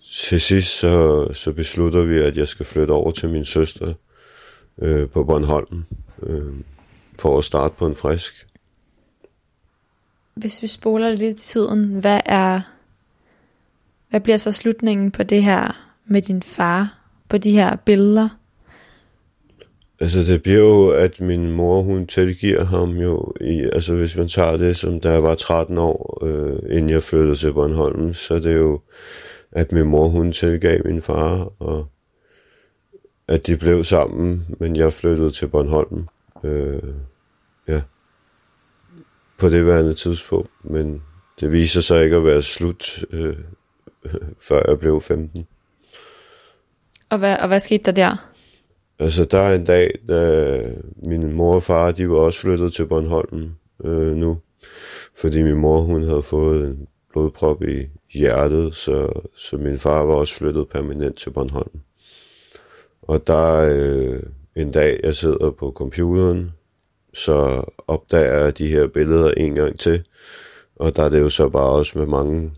til 0.00 0.40
sidst 0.40 0.78
så, 0.78 1.28
så 1.32 1.52
beslutter 1.52 2.02
vi, 2.02 2.18
at 2.18 2.36
jeg 2.36 2.48
skal 2.48 2.66
flytte 2.66 2.92
over 2.92 3.10
til 3.10 3.28
min 3.28 3.44
søster 3.44 3.94
øh, 4.82 5.08
på 5.08 5.24
Bornholm, 5.24 5.84
øh, 6.22 6.52
for 7.18 7.38
at 7.38 7.44
starte 7.44 7.74
på 7.78 7.86
en 7.86 7.96
frisk. 7.96 8.46
Hvis 10.34 10.62
vi 10.62 10.66
spoler 10.66 11.10
lidt 11.10 11.36
i 11.36 11.38
tiden, 11.38 12.00
hvad 12.00 12.20
er 12.24 12.60
hvad 14.10 14.20
bliver 14.20 14.36
så 14.36 14.52
slutningen 14.52 15.10
på 15.10 15.22
det 15.22 15.44
her 15.44 15.90
med 16.06 16.22
din 16.22 16.42
far, 16.42 16.98
på 17.28 17.38
de 17.38 17.50
her 17.50 17.76
billeder? 17.76 18.28
Altså 20.00 20.20
det 20.20 20.42
bliver 20.42 20.58
jo, 20.58 20.90
at 20.90 21.20
min 21.20 21.50
mor 21.50 21.82
hun 21.82 22.06
tilgiver 22.06 22.64
ham 22.64 22.90
jo, 22.90 23.32
i, 23.40 23.60
altså 23.72 23.94
hvis 23.94 24.16
man 24.16 24.28
tager 24.28 24.56
det 24.56 24.76
som 24.76 25.00
da 25.00 25.10
jeg 25.10 25.22
var 25.22 25.34
13 25.34 25.78
år, 25.78 26.24
øh, 26.24 26.76
inden 26.76 26.90
jeg 26.90 27.02
flyttede 27.02 27.36
til 27.36 27.52
Bornholm, 27.52 28.14
så 28.14 28.34
det 28.34 28.52
er 28.52 28.56
jo, 28.56 28.80
at 29.52 29.72
min 29.72 29.86
mor 29.86 30.08
hun 30.08 30.32
tilgav 30.32 30.80
min 30.84 31.02
far, 31.02 31.52
og 31.58 31.86
at 33.28 33.46
de 33.46 33.56
blev 33.56 33.84
sammen, 33.84 34.46
men 34.60 34.76
jeg 34.76 34.92
flyttede 34.92 35.30
til 35.30 35.48
Bornholm. 35.48 36.06
Øh, 36.44 36.82
ja. 37.68 37.82
På 39.38 39.48
det 39.48 39.66
værende 39.66 39.94
tidspunkt, 39.94 40.50
men 40.62 41.02
det 41.40 41.52
viser 41.52 41.80
sig 41.80 42.04
ikke 42.04 42.16
at 42.16 42.24
være 42.24 42.42
slut, 42.42 43.04
øh, 43.10 43.36
før 44.48 44.62
jeg 44.68 44.78
blev 44.78 45.00
15. 45.00 45.46
Og 47.10 47.18
hvad, 47.18 47.36
og 47.36 47.48
hvad 47.48 47.60
skete 47.60 47.82
der 47.84 47.92
der? 47.92 48.35
Altså, 48.98 49.24
der 49.24 49.38
er 49.38 49.54
en 49.54 49.64
dag, 49.64 49.90
da 50.08 50.62
min 50.96 51.32
mor 51.32 51.54
og 51.54 51.62
far, 51.62 51.92
de 51.92 52.10
var 52.10 52.16
også 52.16 52.40
flyttet 52.40 52.72
til 52.72 52.86
Bornholm 52.86 53.50
øh, 53.84 54.16
nu. 54.16 54.38
Fordi 55.16 55.42
min 55.42 55.56
mor, 55.56 55.80
hun 55.80 56.02
havde 56.02 56.22
fået 56.22 56.66
en 56.66 56.88
blodprop 57.12 57.62
i 57.62 57.86
hjertet, 58.14 58.74
så, 58.74 59.20
så 59.34 59.56
min 59.56 59.78
far 59.78 60.04
var 60.04 60.14
også 60.14 60.34
flyttet 60.34 60.68
permanent 60.68 61.16
til 61.16 61.30
Bornholm. 61.30 61.80
Og 63.02 63.26
der 63.26 63.56
øh, 63.74 64.22
en 64.56 64.72
dag, 64.72 65.00
jeg 65.02 65.14
sidder 65.14 65.50
på 65.50 65.72
computeren, 65.72 66.52
så 67.14 67.64
opdager 67.86 68.44
jeg 68.44 68.58
de 68.58 68.66
her 68.66 68.86
billeder 68.86 69.30
en 69.30 69.54
gang 69.54 69.78
til. 69.78 70.04
Og 70.76 70.96
der 70.96 71.02
er 71.02 71.08
det 71.08 71.20
jo 71.20 71.28
så 71.28 71.48
bare 71.48 71.70
også 71.70 71.98
med 71.98 72.06
mange 72.06 72.52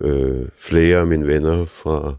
øh, 0.00 0.48
flere 0.56 0.98
af 0.98 1.06
mine 1.06 1.26
venner 1.26 1.64
fra... 1.64 2.14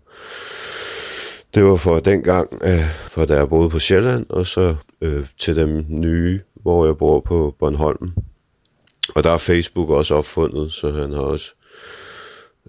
Det 1.54 1.66
var 1.66 1.76
for 1.76 2.00
dengang, 2.00 2.50
øh, 2.62 2.86
for 3.10 3.26
da 3.26 3.36
jeg 3.36 3.50
boede 3.50 3.70
på 3.70 3.80
Sjælland, 3.80 4.26
og 4.30 4.48
så 4.48 4.76
øh, 5.02 5.26
til 5.38 5.56
dem 5.56 5.86
nye, 5.90 6.40
hvor 6.54 6.86
jeg 6.86 6.98
bor 6.98 7.20
på 7.20 7.56
Bornholm. 7.60 8.12
Og 9.16 9.24
der 9.24 9.32
er 9.32 9.38
Facebook 9.38 9.90
også 9.90 10.16
opfundet, 10.16 10.72
så 10.72 10.92
han 10.92 11.14
har 11.14 11.22
også 11.22 11.54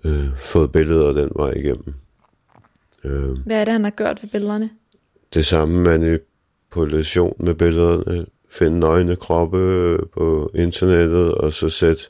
øh, 0.05 0.29
fået 0.39 0.73
billeder 0.73 1.13
den 1.13 1.31
vej 1.35 1.51
igennem. 1.51 1.95
Øh, 3.05 3.39
Hvad 3.47 3.61
er 3.61 3.65
det, 3.65 3.73
han 3.73 3.85
har 3.85 3.91
gjort 3.91 4.23
ved 4.23 4.31
billederne? 4.31 4.71
Det 5.35 5.47
samme 5.47 5.83
manipulation 5.83 7.37
med 7.39 7.55
billederne. 7.55 8.27
Finde 8.51 8.81
nøgne 8.81 9.17
kroppe 9.17 9.99
på 10.15 10.51
internettet, 10.55 11.35
og 11.35 11.53
så 11.53 11.69
sætte 11.69 12.03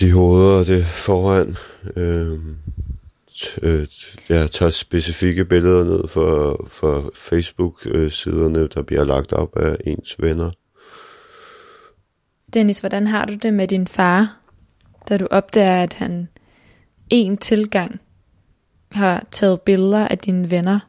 de 0.00 0.12
hoveder 0.12 0.64
det 0.64 0.84
foran. 0.86 1.56
Øh, 1.96 2.38
øh, 3.62 3.86
jeg 4.28 4.50
tager 4.50 4.70
specifikke 4.70 5.44
billeder 5.44 5.84
ned 5.84 6.08
for, 6.08 6.64
for 6.68 7.10
Facebook-siderne, 7.14 8.68
der 8.68 8.82
bliver 8.82 9.04
lagt 9.04 9.32
op 9.32 9.56
af 9.56 9.76
ens 9.86 10.16
venner. 10.18 10.50
Dennis, 12.54 12.80
hvordan 12.80 13.06
har 13.06 13.24
du 13.24 13.34
det 13.34 13.54
med 13.54 13.68
din 13.68 13.86
far, 13.86 14.40
da 15.08 15.16
du 15.16 15.26
opdager, 15.30 15.82
at 15.82 15.94
han 15.94 16.28
en 17.10 17.36
tilgang 17.36 18.00
har 18.92 19.26
taget 19.30 19.60
billeder 19.60 20.08
af 20.08 20.18
dine 20.18 20.50
venner? 20.50 20.80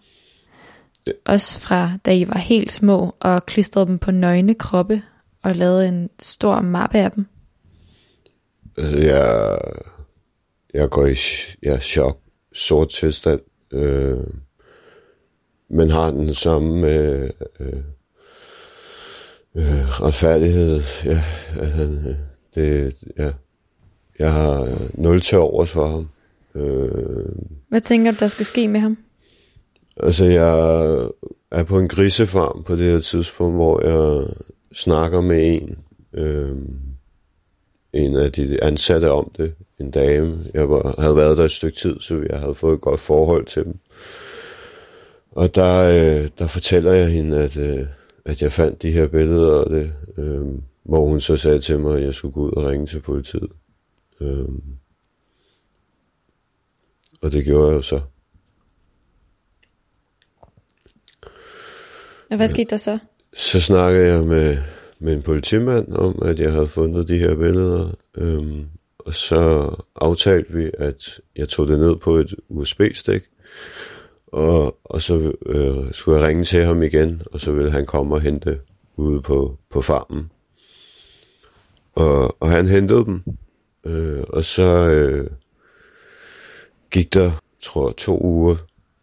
Ja. 1.07 1.11
Også 1.25 1.59
fra 1.59 1.91
da 2.05 2.13
I 2.13 2.27
var 2.27 2.37
helt 2.37 2.71
små 2.71 3.15
og 3.19 3.45
klistrede 3.45 3.87
dem 3.87 3.99
på 3.99 4.11
nøgne 4.11 4.55
kroppe 4.55 5.01
og 5.43 5.55
lavede 5.55 5.87
en 5.87 6.09
stor 6.19 6.61
mappe 6.61 6.97
af 6.97 7.11
dem? 7.11 7.25
Altså, 8.77 8.97
jeg, 8.97 9.57
jeg 10.73 10.89
går 10.89 11.05
i 11.05 11.15
jeg 11.63 11.81
chok, 11.81 12.19
sort 12.53 12.89
tilstand. 12.89 13.41
Øh, 13.73 14.17
men 15.69 15.89
har 15.89 16.11
den 16.11 16.33
samme 16.33 16.93
øh, 16.93 17.29
øh, 17.59 17.73
øh, 19.55 20.01
retfærdighed. 20.01 20.81
Ja, 21.05 21.23
altså, 21.59 22.15
det, 22.55 22.95
ja. 23.17 23.31
Jeg 24.19 24.33
har 24.33 24.77
nul 24.93 25.21
til 25.21 25.37
overs 25.37 25.71
for 25.71 25.87
ham. 25.87 26.09
Øh, 26.55 27.31
Hvad 27.69 27.81
tænker 27.81 28.11
du, 28.11 28.17
der 28.19 28.27
skal 28.27 28.45
ske 28.45 28.67
med 28.67 28.79
ham? 28.79 28.97
Altså, 29.97 30.25
jeg 30.25 31.09
er 31.51 31.63
på 31.63 31.79
en 31.79 31.87
grisefarm 31.87 32.63
på 32.63 32.75
det 32.75 32.91
her 32.91 32.99
tidspunkt, 32.99 33.55
hvor 33.55 33.81
jeg 33.87 34.27
snakker 34.73 35.21
med 35.21 35.53
en. 35.53 35.77
Øh, 36.13 36.55
en 37.93 38.15
af 38.15 38.31
de 38.31 38.63
ansatte 38.63 39.11
om 39.11 39.31
det, 39.37 39.53
en 39.79 39.91
dame. 39.91 40.37
Jeg 40.53 40.69
var, 40.69 41.01
havde 41.01 41.15
været 41.15 41.37
der 41.37 41.45
et 41.45 41.51
stykke 41.51 41.77
tid, 41.77 41.99
så 41.99 42.25
jeg 42.29 42.39
havde 42.39 42.55
fået 42.55 42.73
et 42.73 42.81
godt 42.81 42.99
forhold 42.99 43.45
til 43.45 43.63
dem. 43.63 43.77
Og 45.31 45.55
der, 45.55 45.75
øh, 45.75 46.29
der 46.37 46.47
fortæller 46.47 46.93
jeg 46.93 47.09
hende, 47.09 47.43
at, 47.43 47.57
øh, 47.57 47.85
at 48.25 48.41
jeg 48.41 48.51
fandt 48.51 48.81
de 48.81 48.91
her 48.91 49.07
billeder, 49.07 49.51
og 49.51 49.69
det, 49.69 49.93
øh, 50.17 50.45
hvor 50.83 51.07
hun 51.07 51.21
så 51.21 51.37
sagde 51.37 51.59
til 51.59 51.79
mig, 51.79 51.97
at 51.97 52.03
jeg 52.03 52.13
skulle 52.13 52.33
gå 52.33 52.41
ud 52.41 52.51
og 52.51 52.65
ringe 52.65 52.87
til 52.87 52.99
politiet. 52.99 53.51
Øh, 54.21 54.49
og 57.21 57.31
det 57.31 57.45
gjorde 57.45 57.67
jeg 57.67 57.75
jo 57.75 57.81
så. 57.81 58.01
Og 62.29 62.37
hvad 62.37 62.47
skete 62.47 62.69
der 62.69 62.77
så? 62.77 62.99
Så 63.33 63.59
snakkede 63.59 64.07
jeg 64.07 64.23
med, 64.23 64.57
med 64.99 65.13
en 65.13 65.21
politimand 65.21 65.93
om, 65.93 66.21
at 66.21 66.39
jeg 66.39 66.51
havde 66.51 66.67
fundet 66.67 67.07
de 67.07 67.17
her 67.17 67.35
billeder. 67.35 67.89
Øhm, 68.17 68.65
og 68.99 69.13
så 69.13 69.75
aftalte 69.95 70.53
vi, 70.53 70.71
at 70.73 71.21
jeg 71.35 71.49
tog 71.49 71.67
det 71.67 71.79
ned 71.79 71.95
på 71.95 72.15
et 72.15 72.35
USB-stik. 72.49 73.23
Og, 74.27 74.77
og 74.83 75.01
så 75.01 75.33
øh, 75.45 75.93
skulle 75.93 76.19
jeg 76.19 76.27
ringe 76.27 76.43
til 76.43 76.63
ham 76.63 76.83
igen, 76.83 77.21
og 77.31 77.39
så 77.39 77.51
ville 77.51 77.71
han 77.71 77.85
komme 77.85 78.15
og 78.15 78.21
hente 78.21 78.59
ude 78.95 79.21
på, 79.21 79.57
på 79.69 79.81
farmen. 79.81 80.31
Og, 81.95 82.41
og 82.41 82.49
han 82.49 82.67
hentede 82.67 83.05
dem. 83.05 83.23
Øh, 83.85 84.23
og 84.29 84.43
så 84.43 84.63
øh, 84.63 85.29
gik 86.91 87.13
der, 87.13 87.31
tror 87.61 87.89
jeg, 87.89 87.95
to 87.95 88.19
uger, 88.23 88.55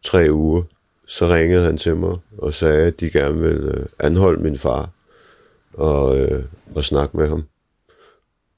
tre 0.04 0.26
uger. 0.30 0.62
Så 1.06 1.28
ringede 1.28 1.64
han 1.64 1.76
til 1.76 1.96
mig 1.96 2.18
og 2.38 2.54
sagde, 2.54 2.86
at 2.86 3.00
de 3.00 3.10
gerne 3.10 3.40
ville 3.40 3.78
øh, 3.78 3.86
anholde 3.98 4.42
min 4.42 4.58
far 4.58 4.90
og, 5.72 6.18
øh, 6.18 6.44
og 6.74 6.84
snakke 6.84 7.16
med 7.16 7.28
ham. 7.28 7.44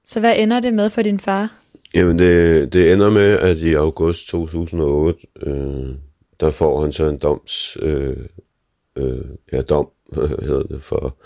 Så 0.08 0.20
hvad 0.20 0.34
ender 0.36 0.60
det 0.60 0.74
med 0.74 0.90
for 0.90 1.02
din 1.02 1.20
far? 1.20 1.54
Jamen, 1.94 2.18
det, 2.18 2.72
det 2.72 2.92
ender 2.92 3.10
med, 3.10 3.38
at 3.38 3.56
i 3.56 3.74
august 3.74 4.28
2008, 4.28 5.18
øh, 5.42 5.94
der 6.40 6.50
får 6.50 6.82
han 6.82 6.92
så 6.92 7.04
en 7.04 7.18
doms, 7.18 7.76
øh, 7.82 8.16
øh, 8.96 9.24
ja, 9.52 9.62
dom, 9.62 9.88
hedder 10.16 10.62
det, 10.62 10.82
for, 10.82 11.16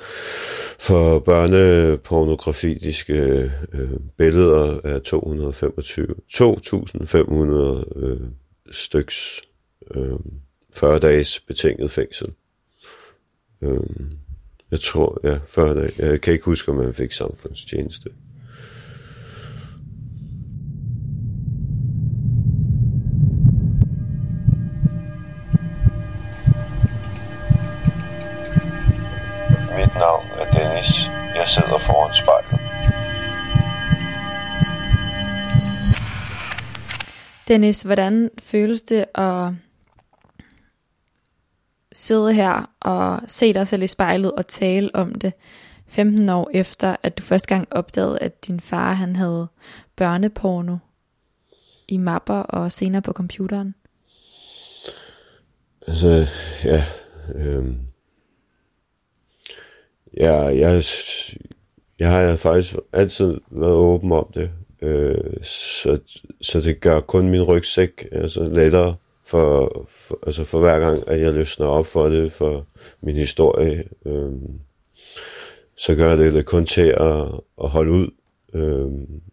for 0.78 1.18
børnepornografiske 1.18 3.50
øh, 3.72 3.90
billeder 4.16 4.80
af 4.84 5.02
225, 5.02 6.06
2500 6.34 7.84
øh, 7.96 8.20
styks, 8.70 9.42
øh, 9.94 10.18
40 10.74 10.98
dages 10.98 11.40
betinget 11.40 11.90
fængsel. 11.90 12.28
Øh, 13.62 13.80
jeg 14.70 14.80
tror, 14.80 15.20
ja, 15.24 15.38
40 15.46 15.76
dage. 15.76 15.92
Jeg 15.98 16.20
kan 16.20 16.32
ikke 16.32 16.44
huske, 16.44 16.70
om 16.70 16.78
han 16.78 16.94
fik 16.94 17.12
samfundstjeneste. 17.12 18.10
Mit 29.76 29.91
navn 30.06 30.26
er 30.40 30.46
Dennis. 30.50 30.90
Jeg 31.38 31.48
sidder 31.48 31.78
foran 31.78 32.14
spejlet. 32.14 32.60
Dennis, 37.48 37.82
hvordan 37.82 38.30
føles 38.38 38.82
det 38.82 39.04
at 39.14 39.52
sidde 41.92 42.32
her 42.32 42.70
og 42.80 43.20
se 43.26 43.52
dig 43.52 43.68
selv 43.68 43.82
i 43.82 43.86
spejlet 43.86 44.32
og 44.32 44.46
tale 44.46 44.90
om 44.94 45.14
det 45.14 45.32
15 45.88 46.28
år 46.28 46.50
efter, 46.54 46.96
at 47.02 47.18
du 47.18 47.22
første 47.22 47.48
gang 47.48 47.68
opdagede, 47.70 48.18
at 48.18 48.46
din 48.46 48.60
far 48.60 48.92
han 48.92 49.16
havde 49.16 49.48
børneporno 49.96 50.76
i 51.88 51.96
mapper 51.96 52.38
og 52.38 52.72
senere 52.72 53.02
på 53.02 53.12
computeren? 53.12 53.74
Altså, 55.86 56.26
ja, 56.64 56.84
øh, 57.34 57.91
ja, 60.16 60.34
jeg, 60.34 60.82
jeg 61.98 62.10
har 62.10 62.36
faktisk 62.36 62.74
altid 62.92 63.40
været 63.50 63.74
åben 63.74 64.12
om 64.12 64.30
det, 64.34 64.50
øh, 64.82 65.42
så, 65.42 66.00
så 66.40 66.60
det 66.60 66.80
gør 66.80 67.00
kun 67.00 67.30
min 67.30 67.42
rygsæk 67.42 68.08
altså, 68.12 68.44
lettere 68.44 68.96
for, 69.24 69.86
for, 69.88 70.18
altså 70.26 70.44
for 70.44 70.60
hver 70.60 70.78
gang, 70.78 71.08
at 71.08 71.20
jeg 71.20 71.32
løsner 71.32 71.66
op 71.66 71.86
for 71.86 72.08
det, 72.08 72.32
for 72.32 72.66
min 73.00 73.16
historie, 73.16 73.84
øh, 74.06 74.32
så 75.76 75.94
gør 75.94 76.16
det 76.16 76.34
det 76.34 76.46
kun 76.46 76.66
til 76.66 76.94
at, 76.96 77.40
at 77.62 77.68
holde 77.68 77.92
ud. 77.92 78.10
Øh, 78.54 78.90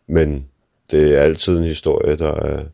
men 0.07 0.49
det 0.91 1.15
er 1.15 1.21
altid 1.21 1.57
en 1.57 1.63
historie, 1.63 2.15
der 2.15 2.33
er, 2.33 2.65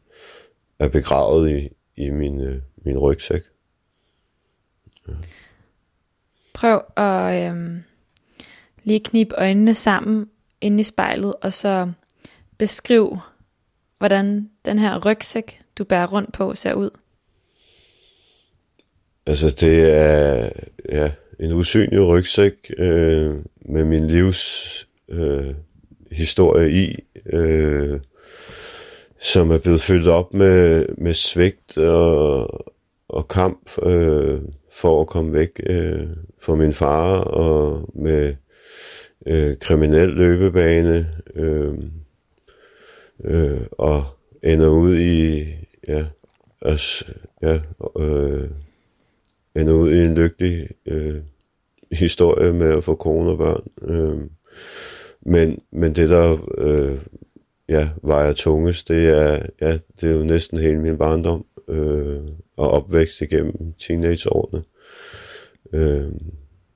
er 0.79 0.87
begravet 0.87 1.49
i, 1.49 1.69
i 1.97 2.09
min, 2.09 2.41
øh, 2.41 2.61
min 2.85 2.97
rygsæk. 2.97 3.41
Prøv 6.53 6.81
at 6.97 7.51
Øh 7.51 7.81
lige 8.85 8.99
knibe 8.99 9.35
øjnene 9.35 9.73
sammen 9.73 10.25
inde 10.61 10.79
i 10.79 10.83
spejlet, 10.83 11.33
og 11.41 11.53
så 11.53 11.91
beskriv, 12.57 13.17
hvordan 13.97 14.49
den 14.65 14.79
her 14.79 15.05
rygsæk, 15.05 15.61
du 15.77 15.83
bærer 15.83 16.07
rundt 16.07 16.33
på, 16.33 16.53
ser 16.53 16.73
ud. 16.73 16.89
Altså 19.27 19.49
det 19.49 19.93
er 19.93 20.49
ja, 20.91 21.11
en 21.39 21.51
usynlig 21.51 22.07
rygsæk 22.07 22.71
øh, 22.77 23.35
med 23.65 23.85
min 23.85 24.07
livs 24.07 24.87
øh, 25.09 25.53
historie 26.11 26.71
i, 26.71 27.03
øh, 27.25 27.99
som 29.19 29.51
er 29.51 29.57
blevet 29.57 29.81
fyldt 29.81 30.07
op 30.07 30.33
med, 30.33 30.85
med 30.97 31.13
svigt 31.13 31.77
og, 31.77 32.49
og 33.07 33.27
kamp 33.27 33.69
øh, 33.83 34.41
for 34.71 35.01
at 35.01 35.07
komme 35.07 35.33
væk 35.33 35.61
øh, 35.65 36.07
fra 36.39 36.55
min 36.55 36.73
far 36.73 37.19
og 37.19 37.89
med 37.95 38.35
øh, 39.25 39.57
kriminel 39.57 40.09
løbebane 40.09 41.09
øh, 41.35 41.73
øh, 43.23 43.61
og 43.71 44.03
ender 44.43 44.67
ud 44.69 44.97
i 44.97 45.45
ja, 45.87 46.05
altså, 46.61 47.05
ja, 47.41 47.59
øh, 47.99 48.49
ender 49.55 49.73
ud 49.73 49.91
i 49.91 50.03
en 50.03 50.15
lykkelig 50.15 50.69
øh, 50.85 51.21
historie 51.91 52.53
med 52.53 52.77
at 52.77 52.83
få 52.83 52.95
kone 52.95 53.29
og 53.29 53.37
børn. 53.37 53.67
Øh, 53.81 54.29
men, 55.21 55.59
men 55.71 55.95
det 55.95 56.09
der 56.09 56.37
øh, 56.57 56.99
ja, 57.69 57.89
vejer 58.03 58.33
tungest, 58.33 58.87
det 58.87 59.09
er, 59.09 59.45
ja, 59.61 59.77
det 60.01 60.09
er 60.09 60.15
jo 60.15 60.23
næsten 60.23 60.59
hele 60.59 60.79
min 60.79 60.97
barndom 60.97 61.45
øh, 61.67 62.21
og 62.57 62.69
opvækst 62.69 63.21
igennem 63.21 63.73
teenageårene, 63.73 64.63
øh, 65.73 66.11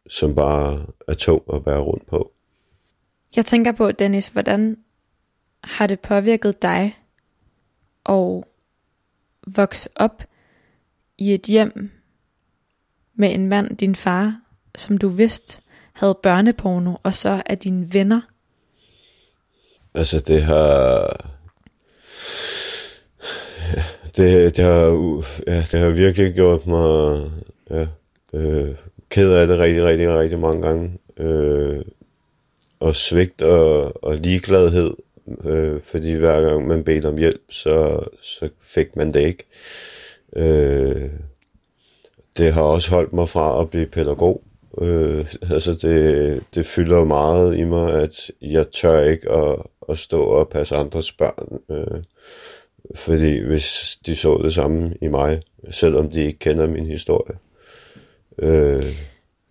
som 0.10 0.36
bare 0.36 0.86
er 1.08 1.14
tung 1.14 1.44
at 1.54 1.64
bære 1.64 1.80
rundt 1.80 2.08
på. 2.08 2.32
Jeg 3.36 3.46
tænker 3.46 3.72
på, 3.72 3.92
Dennis, 3.92 4.28
hvordan 4.28 4.78
har 5.64 5.88
det 5.88 6.00
påvirket 6.00 6.62
dig 6.62 6.98
at 8.10 8.44
vokse 9.48 9.90
op 9.96 10.24
i 11.18 11.34
et 11.34 11.42
hjem 11.42 11.92
med 13.16 13.34
en 13.34 13.48
mand, 13.48 13.78
din 13.78 13.96
far, 13.96 14.42
som 14.76 14.98
du 14.98 15.10
vidste 15.10 15.62
havde 15.94 16.20
børneporno, 16.24 16.96
og 17.04 17.14
så 17.14 17.42
er 17.46 17.56
dine 17.56 17.94
venner? 17.94 18.22
Altså 19.94 20.20
det 20.20 20.42
har... 20.44 21.26
Det, 24.18 24.58
det, 24.58 24.66
har, 24.66 25.24
ja, 25.48 25.64
det 25.72 25.80
har 25.80 25.90
virkelig 25.90 26.34
gjort 26.34 26.68
mig 26.68 27.32
ja, 27.70 27.88
øh, 28.34 28.76
ked 29.10 29.34
af 29.34 29.48
det 29.48 29.60
rigtig, 29.60 29.84
rigtig, 29.84 30.10
rigtig 30.10 30.40
mange 30.40 30.62
gange. 30.62 30.98
Øh, 31.18 31.82
og 32.80 32.96
svigt 32.96 33.42
og, 33.42 34.04
og 34.04 34.16
ligegladhed, 34.16 34.94
øh, 35.46 35.82
fordi 35.84 36.14
hver 36.14 36.42
gang 36.42 36.68
man 36.68 36.84
bedte 36.84 37.08
om 37.08 37.18
hjælp, 37.18 37.42
så, 37.50 38.06
så 38.22 38.50
fik 38.62 38.96
man 38.96 39.14
det 39.14 39.20
ikke. 39.20 39.46
Øh, 40.36 41.10
det 42.38 42.54
har 42.54 42.62
også 42.62 42.92
holdt 42.92 43.14
mig 43.14 43.30
fra 43.30 43.62
at 43.62 43.70
blive 43.70 43.86
pædagog. 43.86 44.44
Øh, 44.82 45.34
altså 45.54 45.74
det, 45.74 46.44
det 46.56 46.66
fylder 46.66 47.04
meget 47.04 47.58
i 47.58 47.64
mig, 47.64 47.94
at 47.94 48.32
jeg 48.42 48.68
tør 48.68 49.04
ikke 49.04 49.32
at, 49.32 49.58
at 49.90 49.98
stå 49.98 50.24
og 50.24 50.50
passe 50.50 50.76
andres 50.76 51.12
børn. 51.12 51.60
Øh, 51.72 52.04
fordi 52.96 53.40
hvis 53.40 54.00
de 54.06 54.16
så 54.16 54.40
det 54.44 54.54
samme 54.54 54.94
i 55.02 55.08
mig, 55.08 55.42
selvom 55.72 56.10
de 56.10 56.24
ikke 56.24 56.40
kender 56.40 56.68
min 56.68 56.86
historie. 56.86 57.38
Øh, 58.40 58.80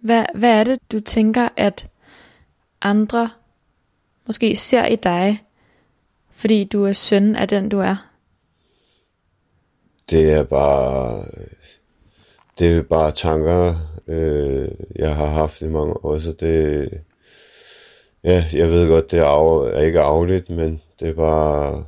hvad, 0.03 0.25
hvad 0.35 0.61
er 0.61 0.65
det, 0.65 0.79
du 0.93 1.01
tænker, 1.01 1.49
at 1.57 1.87
andre 2.83 3.31
måske 4.27 4.57
ser 4.57 4.87
i 4.87 4.97
dig, 4.97 5.45
fordi 6.31 6.65
du 6.65 6.85
er 6.85 6.93
søn 6.93 7.37
af 7.37 7.49
den, 7.49 7.69
du 7.69 7.79
er? 7.79 8.11
Det 10.11 10.33
er 10.33 10.45
bare 10.45 11.25
det 12.59 12.77
er 12.77 12.83
bare 12.83 13.13
tanker, 13.13 13.75
øh, 14.07 14.69
jeg 14.97 15.17
har 15.17 15.27
haft 15.27 15.63
i 15.63 15.67
mange 15.67 16.05
år, 16.05 16.19
så 16.19 16.33
det, 16.33 16.91
ja, 18.25 18.45
jeg 18.53 18.69
ved 18.71 18.89
godt, 18.89 19.11
det 19.11 19.19
er, 19.19 19.25
af, 19.25 19.71
er 19.73 19.81
ikke 19.81 20.01
afligt, 20.01 20.51
men 20.51 20.83
det 21.01 21.09
er 21.09 21.15
bare, 21.15 21.85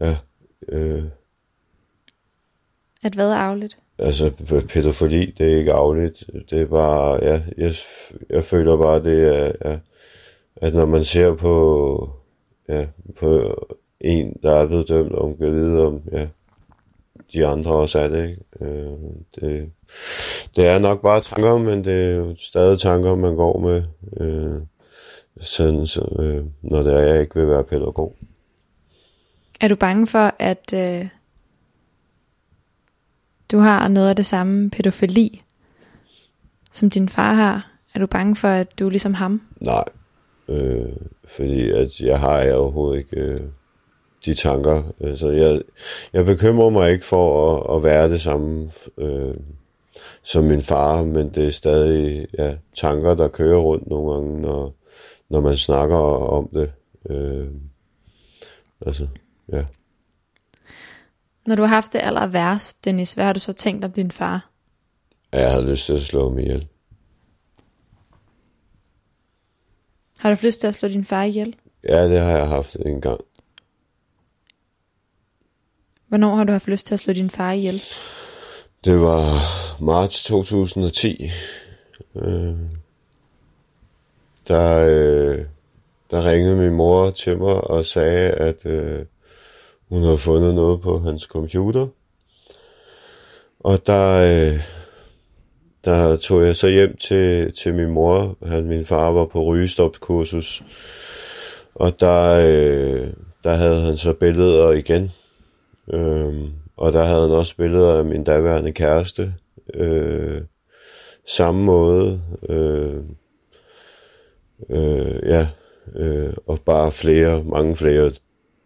ja, 0.00 0.16
øh, 0.68 1.04
At 3.02 3.14
hvad 3.14 3.30
er 3.30 3.36
afligt? 3.36 3.78
Altså, 3.98 4.30
pædofili, 4.68 5.26
det 5.38 5.52
er 5.52 5.58
ikke 5.58 5.72
afligt, 5.72 6.24
det 6.50 6.60
er 6.60 6.66
bare, 6.66 7.24
ja, 7.24 7.42
jeg, 7.58 7.72
jeg 8.30 8.44
føler 8.44 8.76
bare, 8.76 9.02
det 9.02 9.36
er, 9.38 9.52
ja, 9.64 9.78
at 10.56 10.74
når 10.74 10.86
man 10.86 11.04
ser 11.04 11.34
på, 11.34 12.10
ja, 12.68 12.86
på 13.16 13.54
en, 14.00 14.36
der 14.42 14.52
er 14.52 14.66
blevet 14.66 14.88
dømt, 14.88 15.12
om 15.12 15.36
kan 15.36 15.52
vide 15.52 15.86
om, 15.86 16.02
ja, 16.12 16.26
de 17.32 17.46
andre 17.46 17.72
også 17.72 17.98
er 17.98 18.08
det. 18.08 18.28
Ikke? 18.28 18.42
Øh, 18.60 18.98
det, 19.34 19.70
det 20.56 20.66
er 20.66 20.78
nok 20.78 21.02
bare 21.02 21.20
tanker, 21.20 21.58
men 21.58 21.84
det 21.84 22.04
er 22.04 22.14
jo 22.14 22.36
stadig 22.38 22.78
tanker, 22.78 23.14
man 23.14 23.36
går 23.36 23.58
med, 23.58 23.82
øh, 24.20 24.62
sådan, 25.40 25.86
så, 25.86 26.16
øh, 26.18 26.44
når 26.62 26.82
det 26.82 26.94
er, 26.94 26.98
jeg 26.98 27.20
ikke 27.20 27.34
vil 27.34 27.48
være 27.48 27.64
pædagog. 27.64 28.16
Er 29.60 29.68
du 29.68 29.76
bange 29.76 30.06
for, 30.06 30.34
at 30.38 30.72
øh, 30.74 31.06
du 33.52 33.58
har 33.58 33.88
noget 33.88 34.08
af 34.08 34.16
det 34.16 34.26
samme 34.26 34.70
pædofili, 34.70 35.42
som 36.72 36.90
din 36.90 37.08
far 37.08 37.34
har? 37.34 37.70
Er 37.94 37.98
du 37.98 38.06
bange 38.06 38.36
for, 38.36 38.48
at 38.48 38.78
du 38.78 38.86
er 38.86 38.90
ligesom 38.90 39.14
ham? 39.14 39.42
Nej, 39.60 39.84
øh, 40.48 40.92
fordi 41.28 41.70
at 41.70 42.00
jeg 42.00 42.20
har 42.20 42.38
jeg 42.38 42.54
overhovedet 42.54 42.98
ikke... 42.98 43.20
Øh, 43.20 43.40
de 44.24 44.34
tanker. 44.34 44.82
Altså, 45.00 45.28
jeg, 45.28 45.62
jeg 46.12 46.24
bekymrer 46.24 46.70
mig 46.70 46.92
ikke 46.92 47.04
for 47.04 47.56
at, 47.56 47.76
at 47.76 47.84
være 47.84 48.08
det 48.08 48.20
samme 48.20 48.70
øh, 48.98 49.34
som 50.22 50.44
min 50.44 50.62
far, 50.62 51.04
men 51.04 51.30
det 51.34 51.46
er 51.46 51.50
stadig 51.50 52.26
ja, 52.38 52.56
tanker, 52.76 53.14
der 53.14 53.28
kører 53.28 53.58
rundt 53.58 53.86
nogle 53.86 54.12
gange, 54.12 54.40
når, 54.40 54.74
når 55.28 55.40
man 55.40 55.56
snakker 55.56 55.96
om 55.96 56.48
det. 56.52 56.72
Øh, 57.10 57.46
Altså, 58.86 59.06
ja. 59.52 59.64
Når 61.46 61.54
du 61.54 61.62
har 61.62 61.68
haft 61.68 61.92
det 61.92 62.00
aller 62.04 62.26
værst, 62.26 62.84
Dennis, 62.84 63.12
hvad 63.12 63.24
har 63.24 63.32
du 63.32 63.40
så 63.40 63.52
tænkt 63.52 63.84
om 63.84 63.92
din 63.92 64.10
far? 64.10 64.50
Jeg 65.32 65.50
havde 65.50 65.70
lyst 65.70 65.86
til 65.86 65.92
at 65.92 66.02
slå 66.02 66.28
ham 66.28 66.38
ihjel. 66.38 66.68
Har 70.18 70.28
du 70.28 70.32
haft 70.32 70.42
lyst 70.42 70.60
til 70.60 70.66
at 70.66 70.74
slå 70.74 70.88
din 70.88 71.04
far 71.04 71.22
ihjel? 71.22 71.56
Ja, 71.88 72.08
det 72.08 72.20
har 72.20 72.30
jeg 72.30 72.48
haft 72.48 72.76
en 72.76 73.00
gang. 73.00 73.20
Hvornår 76.08 76.36
har 76.36 76.44
du 76.44 76.52
haft 76.52 76.68
lyst 76.68 76.86
til 76.86 76.94
at 76.94 77.00
slå 77.00 77.12
din 77.12 77.30
far 77.30 77.52
ihjel? 77.52 77.82
Det 78.84 79.00
var 79.00 79.40
marts 79.80 80.24
2010. 80.24 81.30
Øh, 82.14 82.56
der, 84.48 84.86
øh, 84.88 85.44
der 86.10 86.30
ringede 86.30 86.56
min 86.56 86.72
mor 86.72 87.10
til 87.10 87.38
mig 87.38 87.54
og 87.54 87.84
sagde, 87.84 88.30
at 88.30 88.66
øh, 88.66 89.04
hun 89.88 90.02
har 90.02 90.16
fundet 90.16 90.54
noget 90.54 90.80
på 90.80 90.98
hans 90.98 91.22
computer. 91.22 91.86
Og 93.60 93.86
der, 93.86 94.18
øh, 94.18 94.60
der 95.84 96.16
tog 96.16 96.42
jeg 96.46 96.56
så 96.56 96.68
hjem 96.68 96.96
til, 96.96 97.52
til 97.52 97.74
min 97.74 97.90
mor. 97.90 98.36
Han, 98.46 98.64
min 98.64 98.84
far 98.84 99.10
var 99.10 99.24
på 99.24 99.42
rygestopkursus. 99.42 100.62
Og 101.74 102.00
der, 102.00 102.30
øh, 102.30 103.08
der 103.44 103.54
havde 103.54 103.80
han 103.80 103.96
så 103.96 104.12
billeder 104.12 104.70
igen. 104.72 105.10
Øhm, 105.92 106.50
og 106.76 106.92
der 106.92 107.04
havde 107.04 107.20
han 107.20 107.30
også 107.30 107.56
billeder 107.56 107.98
af 107.98 108.04
min 108.04 108.24
daværende 108.24 108.72
kæreste. 108.72 109.34
Øh, 109.74 110.40
samme 111.26 111.62
måde. 111.62 112.22
Øh, 112.48 112.96
øh, 114.70 115.20
ja, 115.22 115.48
øh, 115.94 116.34
og 116.46 116.60
bare 116.66 116.92
flere, 116.92 117.44
mange 117.44 117.76
flere 117.76 118.12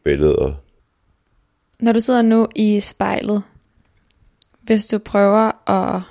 billeder. 0.04 0.62
Når 1.82 1.92
du 1.92 2.00
sidder 2.00 2.22
nu 2.22 2.48
i 2.56 2.80
spejlet, 2.80 3.42
hvis 4.60 4.86
du 4.86 4.98
prøver 4.98 5.70
at 5.70 6.02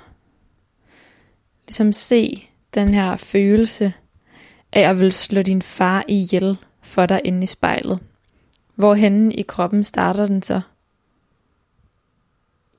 ligesom 1.66 1.92
se 1.92 2.48
den 2.74 2.94
her 2.94 3.16
følelse 3.16 3.92
af 4.72 4.80
at 4.80 4.98
vil 4.98 5.12
slå 5.12 5.42
din 5.42 5.62
far 5.62 6.04
ihjel 6.08 6.58
for 6.80 7.06
dig 7.06 7.20
inde 7.24 7.42
i 7.42 7.46
spejlet, 7.46 8.00
hvorhenne 8.74 9.34
i 9.34 9.42
kroppen 9.42 9.84
starter 9.84 10.26
den 10.26 10.42
så? 10.42 10.60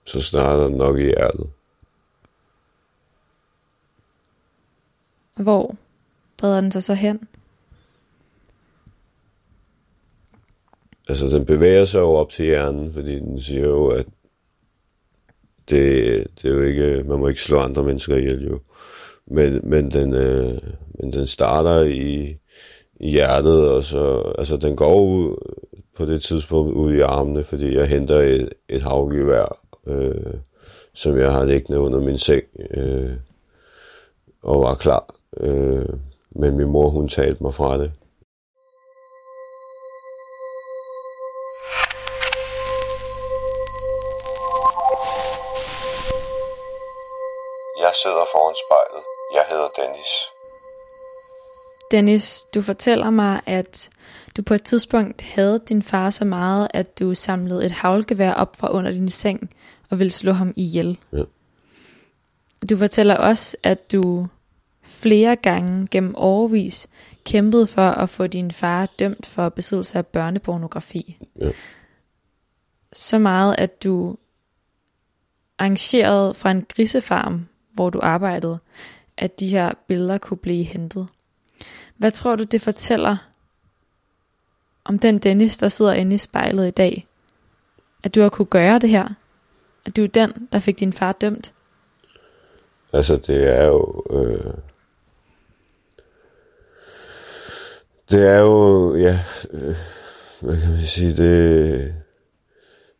Så 0.05 0.21
starter 0.21 0.67
den 0.67 0.77
nok 0.77 0.97
i 0.97 1.03
hjertet. 1.03 1.49
Hvor 5.35 5.75
breder 6.37 6.61
den 6.61 6.71
sig 6.71 6.83
så 6.83 6.93
hen? 6.93 7.27
Altså, 11.09 11.27
den 11.27 11.45
bevæger 11.45 11.85
sig 11.85 11.99
jo 11.99 12.11
op 12.11 12.29
til 12.29 12.45
hjernen, 12.45 12.93
fordi 12.93 13.19
den 13.19 13.41
siger 13.41 13.67
jo, 13.67 13.87
at 13.87 14.05
det, 15.69 16.27
det 16.41 16.49
er 16.49 16.53
jo 16.53 16.61
ikke, 16.61 17.03
man 17.07 17.19
må 17.19 17.27
ikke 17.27 17.41
slå 17.41 17.57
andre 17.57 17.83
mennesker 17.83 18.15
ihjel 18.15 18.47
jo. 18.47 18.59
Men, 19.27 19.59
men, 19.63 19.91
den, 19.91 20.13
øh, 20.13 20.61
men 20.99 21.13
den 21.13 21.27
starter 21.27 21.81
i, 21.81 22.37
i 22.99 23.09
hjertet, 23.09 23.69
og 23.69 23.83
så, 23.83 24.33
altså 24.37 24.57
den 24.57 24.75
går 24.75 25.01
ud 25.01 25.35
på 25.95 26.05
det 26.05 26.21
tidspunkt 26.21 26.73
ud 26.73 26.93
i 26.93 26.99
armene, 26.99 27.43
fordi 27.43 27.75
jeg 27.75 27.87
henter 27.87 28.17
et, 28.17 28.49
et 28.69 28.81
havgevær, 28.81 29.59
øh, 29.87 30.33
som 30.93 31.17
jeg 31.17 31.31
har 31.31 31.45
liggende 31.45 31.79
under 31.79 31.99
min 31.99 32.17
seng, 32.17 32.43
øh, 32.71 33.11
og 34.43 34.61
var 34.61 34.75
klar. 34.75 35.15
Øh, 35.37 35.85
men 36.31 36.57
min 36.57 36.67
mor, 36.67 36.89
hun 36.89 37.07
talte 37.07 37.43
mig 37.43 37.53
fra 37.53 37.77
det. 37.77 37.91
Jeg 47.93 47.97
sidder 47.97 48.25
foran 48.31 48.55
spejlet. 48.65 49.03
Jeg 49.33 49.45
hedder 49.49 49.69
Dennis. 49.79 50.11
Dennis, 51.91 52.45
du 52.53 52.61
fortæller 52.61 53.09
mig, 53.09 53.41
at 53.45 53.89
du 54.37 54.41
på 54.41 54.53
et 54.53 54.63
tidspunkt 54.63 55.21
havde 55.21 55.59
din 55.69 55.83
far 55.83 56.09
så 56.09 56.25
meget, 56.25 56.67
at 56.73 56.99
du 56.99 57.15
samlede 57.15 57.65
et 57.65 57.71
havlgevær 57.71 58.33
op 58.33 58.55
fra 58.55 58.71
under 58.71 58.91
din 58.91 59.11
seng 59.11 59.55
og 59.89 59.99
ville 59.99 60.11
slå 60.11 60.31
ham 60.31 60.53
ihjel. 60.55 60.99
Ja. 61.11 61.23
Du 62.69 62.77
fortæller 62.77 63.17
også, 63.17 63.57
at 63.63 63.91
du 63.91 64.27
flere 64.83 65.35
gange 65.35 65.87
gennem 65.91 66.15
overvis 66.15 66.87
kæmpede 67.25 67.67
for 67.67 67.89
at 67.89 68.09
få 68.09 68.27
din 68.27 68.51
far 68.51 68.85
dømt 68.99 69.25
for 69.25 69.49
besiddelse 69.49 69.97
af 69.97 70.07
børnepornografi. 70.07 71.17
Ja. 71.41 71.51
Så 72.93 73.17
meget, 73.17 73.55
at 73.57 73.83
du 73.83 74.15
arrangerede 75.59 76.33
fra 76.33 76.51
en 76.51 76.65
grisefarm, 76.75 77.47
hvor 77.73 77.89
du 77.89 77.99
arbejdede, 78.01 78.59
at 79.17 79.39
de 79.39 79.47
her 79.47 79.73
billeder 79.87 80.17
kunne 80.17 80.37
blive 80.37 80.63
hentet. 80.63 81.07
Hvad 81.97 82.11
tror 82.11 82.35
du, 82.35 82.43
det 82.43 82.61
fortæller 82.61 83.17
om 84.85 84.99
den 84.99 85.17
Dennis, 85.17 85.57
der 85.57 85.67
sidder 85.67 85.93
inde 85.93 86.15
i 86.15 86.17
spejlet 86.17 86.67
i 86.67 86.71
dag? 86.71 87.07
At 88.03 88.15
du 88.15 88.21
har 88.21 88.29
kunne 88.29 88.45
gøre 88.45 88.79
det 88.79 88.89
her? 88.89 89.09
At 89.85 89.95
du 89.95 90.03
er 90.03 90.07
den, 90.07 90.47
der 90.51 90.59
fik 90.59 90.79
din 90.79 90.93
far 90.93 91.11
dømt? 91.11 91.53
Altså, 92.93 93.17
det 93.17 93.59
er 93.59 93.65
jo... 93.65 94.03
Øh, 94.11 94.53
det 98.11 98.27
er 98.27 98.39
jo, 98.39 98.95
ja, 98.95 99.19
øh, 99.51 99.75
hvad 100.39 100.61
kan 100.61 100.69
man 100.69 100.79
sige, 100.79 101.09
det, 101.17 101.93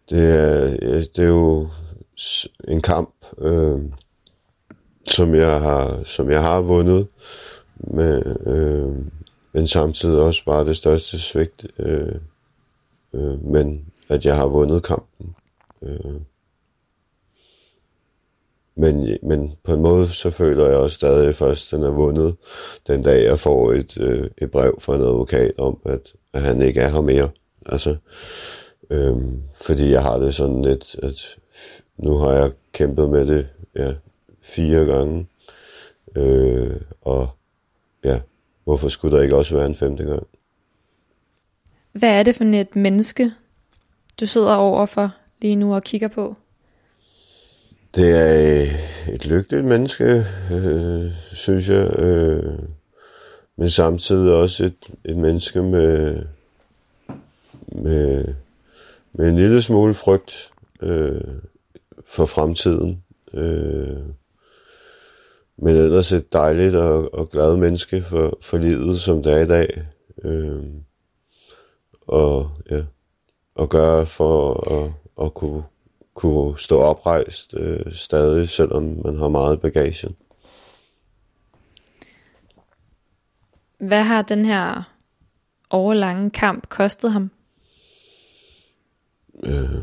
det, 0.09 0.23
er, 0.23 0.65
ja, 0.81 0.99
det 0.99 1.19
er 1.19 1.27
jo 1.27 1.69
en 2.67 2.81
kamp, 2.81 3.13
øh, 3.37 3.81
som, 5.07 5.35
jeg 5.35 5.61
har, 5.61 6.03
som 6.03 6.29
jeg 6.29 6.41
har 6.41 6.61
vundet, 6.61 7.07
med, 7.75 8.23
øh, 8.47 9.05
men 9.53 9.67
samtidig 9.67 10.21
også 10.21 10.45
bare 10.45 10.65
det 10.65 10.77
største 10.77 11.19
svigt, 11.19 11.65
øh, 11.79 12.15
øh, 13.13 13.45
men 13.45 13.85
at 14.09 14.25
jeg 14.25 14.35
har 14.35 14.47
vundet 14.47 14.83
kampen. 14.83 15.35
Øh. 15.81 16.21
Men, 18.75 19.17
men 19.23 19.51
på 19.63 19.73
en 19.73 19.81
måde, 19.81 20.07
så 20.07 20.29
føler 20.29 20.67
jeg 20.67 20.77
også 20.77 20.95
stadig 20.95 21.35
først, 21.35 21.73
at 21.73 21.77
den 21.77 21.85
er 21.85 21.91
vundet 21.91 22.35
den 22.87 23.03
dag, 23.03 23.25
jeg 23.25 23.39
får 23.39 23.71
et, 23.71 23.97
øh, 23.97 24.29
et 24.37 24.51
brev 24.51 24.79
fra 24.79 24.95
en 24.95 25.01
advokat 25.01 25.51
om, 25.57 25.79
at, 25.85 26.13
at 26.33 26.41
han 26.41 26.61
ikke 26.61 26.81
er 26.81 26.89
her 26.89 27.01
mere. 27.01 27.29
Altså, 27.65 27.95
øhm, 28.89 29.41
fordi 29.61 29.91
jeg 29.91 30.03
har 30.03 30.17
det 30.17 30.35
sådan 30.35 30.61
lidt, 30.61 30.95
at 31.03 31.37
nu 31.97 32.17
har 32.17 32.31
jeg 32.31 32.51
kæmpet 32.71 33.09
med 33.09 33.25
det 33.25 33.47
ja, 33.75 33.93
fire 34.43 34.85
gange. 34.85 35.27
Øh, 36.15 36.81
og 37.01 37.29
ja, 38.03 38.19
hvorfor 38.63 38.87
skulle 38.87 39.17
der 39.17 39.23
ikke 39.23 39.35
også 39.35 39.55
være 39.55 39.65
en 39.65 39.75
femte 39.75 40.03
gang? 40.03 40.27
Hvad 41.91 42.09
er 42.19 42.23
det 42.23 42.35
for 42.35 42.43
et 42.43 42.75
menneske, 42.75 43.31
du 44.19 44.25
sidder 44.25 44.55
overfor 44.55 45.15
lige 45.41 45.55
nu 45.55 45.75
og 45.75 45.83
kigger 45.83 46.07
på? 46.07 46.35
Det 47.95 48.09
er 48.09 48.61
øh, 48.61 49.13
et 49.13 49.25
lykkeligt 49.25 49.65
menneske, 49.65 50.25
øh, 50.51 51.11
synes 51.33 51.69
jeg. 51.69 51.99
Øh, 51.99 52.59
men 53.55 53.69
samtidig 53.69 54.33
også 54.33 54.65
et, 54.65 54.89
et 55.05 55.17
menneske 55.17 55.61
med, 55.61 56.21
med, 57.67 58.33
med 59.13 59.29
en 59.29 59.35
lille 59.35 59.61
smule 59.61 59.93
frygt 59.93 60.51
øh, 60.81 61.21
for 62.05 62.25
fremtiden. 62.25 63.03
Øh, 63.33 63.97
men 65.63 65.75
ellers 65.75 66.11
et 66.11 66.33
dejligt 66.33 66.75
og, 66.75 67.13
og 67.13 67.29
glad 67.29 67.57
menneske 67.57 68.03
for, 68.03 68.37
for 68.41 68.57
livet, 68.57 69.01
som 69.01 69.23
det 69.23 69.33
er 69.33 69.39
i 69.39 69.47
dag. 69.47 69.85
Øh, 70.23 70.63
og 72.07 72.51
ja, 72.71 72.83
og 73.55 73.69
gøre 73.69 74.05
for 74.05 74.53
at, 74.73 74.91
at 75.25 75.33
kunne 75.33 75.63
kunne 76.13 76.59
stå 76.59 76.79
oprejst 76.79 77.53
øh, 77.57 77.93
stadig, 77.93 78.49
selvom 78.49 78.83
man 78.83 79.17
har 79.17 79.29
meget 79.29 79.61
bagage. 79.61 80.15
Hvad 83.77 84.03
har 84.03 84.21
den 84.21 84.45
her 84.45 84.93
overlange 85.69 86.29
kamp 86.29 86.69
kostet 86.69 87.11
ham? 87.11 87.31
Øh, 89.43 89.81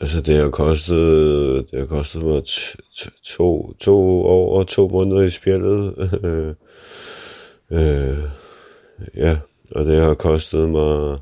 altså 0.00 0.20
det 0.20 0.36
har 0.36 0.50
kostet, 0.50 1.70
det 1.70 1.78
har 1.78 1.86
kostet 1.86 2.22
mig 2.22 2.42
t- 2.48 2.76
t- 2.92 3.34
to, 3.36 3.72
to 3.72 4.26
år 4.26 4.58
og 4.58 4.66
to 4.66 4.88
måneder 4.88 5.22
i 5.22 5.30
spjældet. 5.30 6.10
øh, 6.24 6.54
øh, 7.80 8.18
ja, 9.16 9.38
og 9.70 9.86
det 9.86 9.96
har 9.96 10.14
kostet 10.14 10.68
mig 10.68 11.18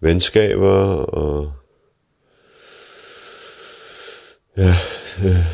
venskaber 0.00 0.80
og 0.94 1.52
ja, 4.56 4.74
øh, 5.24 5.46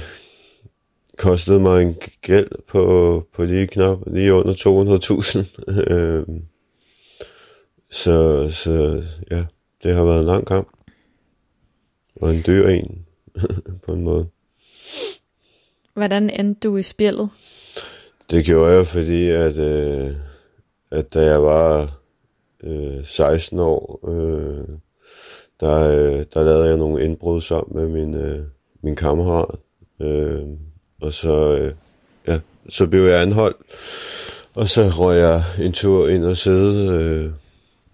kostede 1.18 1.60
mig 1.60 1.82
en 1.82 1.94
gæld 2.22 2.48
på, 2.68 3.26
på 3.34 3.44
lige 3.44 3.66
knap, 3.66 3.98
lige 4.06 4.34
under 4.34 4.54
200.000. 4.54 5.72
øh, 5.94 6.26
så, 7.90 8.48
så 8.50 9.02
ja, 9.30 9.44
det 9.82 9.94
har 9.94 10.04
været 10.04 10.18
en 10.20 10.26
lang 10.26 10.46
kamp. 10.46 10.73
Og 12.24 12.34
en 12.34 12.42
dyr 12.46 12.68
en, 12.68 13.06
på 13.86 13.92
en 13.92 14.02
måde. 14.02 14.26
Hvordan 15.94 16.30
endte 16.30 16.68
du 16.68 16.76
i 16.76 16.82
spillet? 16.82 17.30
Det 18.30 18.44
gjorde 18.44 18.72
jeg, 18.72 18.86
fordi 18.86 19.28
at, 19.28 19.58
øh, 19.58 20.16
at 20.90 21.14
da 21.14 21.24
jeg 21.24 21.42
var 21.42 22.00
øh, 22.62 23.06
16 23.06 23.58
år, 23.58 24.00
øh, 24.08 24.68
der, 25.60 25.88
øh, 25.88 26.24
der 26.34 26.44
lavede 26.44 26.68
jeg 26.68 26.76
nogle 26.76 27.04
indbrud 27.04 27.40
sammen 27.40 27.76
med 27.76 27.88
min, 27.88 28.14
øh, 28.14 28.46
min 28.82 28.96
kammerat. 28.96 29.58
Øh, 30.00 30.42
og 31.00 31.12
så, 31.12 31.58
øh, 31.58 31.72
ja, 32.28 32.40
så 32.68 32.86
blev 32.86 33.02
jeg 33.02 33.22
anholdt. 33.22 33.56
Og 34.54 34.68
så 34.68 34.88
røg 34.88 35.18
jeg 35.18 35.42
en 35.60 35.72
tur 35.72 36.08
ind 36.08 36.24
og 36.24 36.36
sidde, 36.36 37.02
øh, 37.02 37.32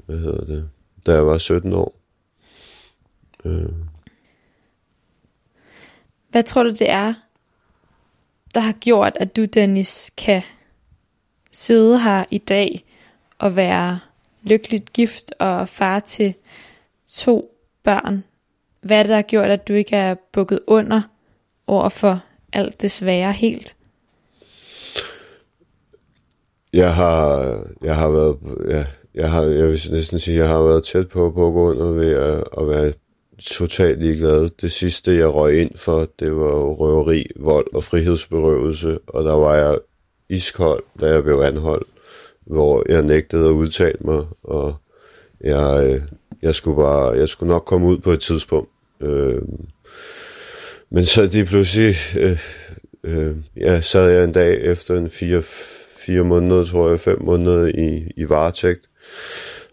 hvad 0.07 0.17
hedder 0.17 0.45
det, 0.45 0.69
da 1.07 1.13
jeg 1.13 1.27
var 1.27 1.39
17 1.39 1.73
år. 1.73 1.95
Øh. 3.45 3.69
Hvad 6.31 6.43
tror 6.43 6.63
du, 6.63 6.71
det 6.71 6.91
er, 6.91 7.15
der 8.55 8.61
har 8.61 8.73
gjort, 8.73 9.13
at 9.21 9.37
du, 9.37 9.45
Dennis, 9.45 10.11
kan 10.17 10.43
sidde 11.53 12.01
her 12.01 12.25
i 12.31 12.39
dag 12.39 12.85
og 13.39 13.57
være 13.57 14.01
lykkeligt 14.43 14.93
gift 14.93 15.33
og 15.39 15.69
far 15.69 15.99
til 16.01 16.35
to 17.07 17.55
børn? 17.85 18.25
Hvad 18.81 18.99
er 18.99 19.03
det, 19.03 19.11
der 19.11 19.15
har 19.17 19.23
gjort, 19.23 19.51
at 19.51 19.69
du 19.69 19.73
ikke 19.73 19.97
er 19.97 20.15
bukket 20.33 20.61
under 20.67 21.03
over 21.67 21.89
for 21.89 22.21
alt 22.53 22.83
det 22.83 22.91
svære 22.91 23.33
helt? 23.33 23.77
Jeg 26.73 26.95
har, 26.95 27.41
jeg 27.83 27.97
har 27.97 28.11
været, 28.11 28.39
ja, 28.69 28.87
jeg 29.15 29.31
har, 29.31 29.43
jeg 29.43 29.69
vil 29.69 29.81
næsten 29.91 30.21
sige, 30.21 30.39
jeg 30.39 30.49
har 30.49 30.63
været 30.63 30.85
tæt 30.85 31.09
på 31.09 31.27
at 31.27 31.35
gå 31.35 31.71
under 31.71 31.87
ved 31.87 32.15
at, 32.15 32.45
at 32.61 32.69
være 32.69 32.93
totalt 33.41 34.01
ligeglad. 34.01 34.51
Det 34.61 34.73
sidste, 34.73 35.17
jeg 35.17 35.35
røg 35.35 35.61
ind 35.61 35.71
for, 35.77 36.09
det 36.21 36.37
var 36.37 36.55
røveri, 36.55 37.27
vold 37.37 37.75
og 37.75 37.85
frihedsberøvelse, 37.85 38.99
og 39.07 39.25
der 39.25 39.33
var 39.33 39.55
jeg 39.55 39.79
iskold, 40.29 40.83
da 41.01 41.07
jeg 41.07 41.23
blev 41.23 41.37
anholdt, 41.37 41.89
hvor 42.47 42.85
jeg 42.89 43.03
nægtede 43.03 43.47
at 43.47 43.53
udtale 43.53 43.99
mig, 44.01 44.25
og 44.43 44.75
jeg, 45.41 45.91
øh, 45.91 46.03
jeg, 46.43 46.55
skulle, 46.55 46.77
bare, 46.77 47.11
jeg 47.11 47.29
skulle 47.29 47.53
nok 47.53 47.65
komme 47.65 47.87
ud 47.87 47.99
på 47.99 48.13
et 48.13 48.21
tidspunkt. 48.21 48.71
Øh, 49.01 49.43
men 50.91 51.05
så 51.05 51.27
lige 51.27 51.45
pludselig, 51.45 51.95
øh, 52.19 52.39
øh, 53.05 53.37
ja, 53.57 53.81
sad 53.81 54.11
jeg 54.11 54.25
en 54.25 54.33
dag 54.33 54.61
efter 54.63 54.97
en 54.97 55.11
fire, 55.11 55.43
fire 56.07 56.25
måneder, 56.25 56.65
tror 56.65 56.91
jeg, 56.91 57.01
fem 57.01 57.23
måneder 57.23 57.67
i, 57.67 58.13
i 58.17 58.29
varetægt, 58.29 58.91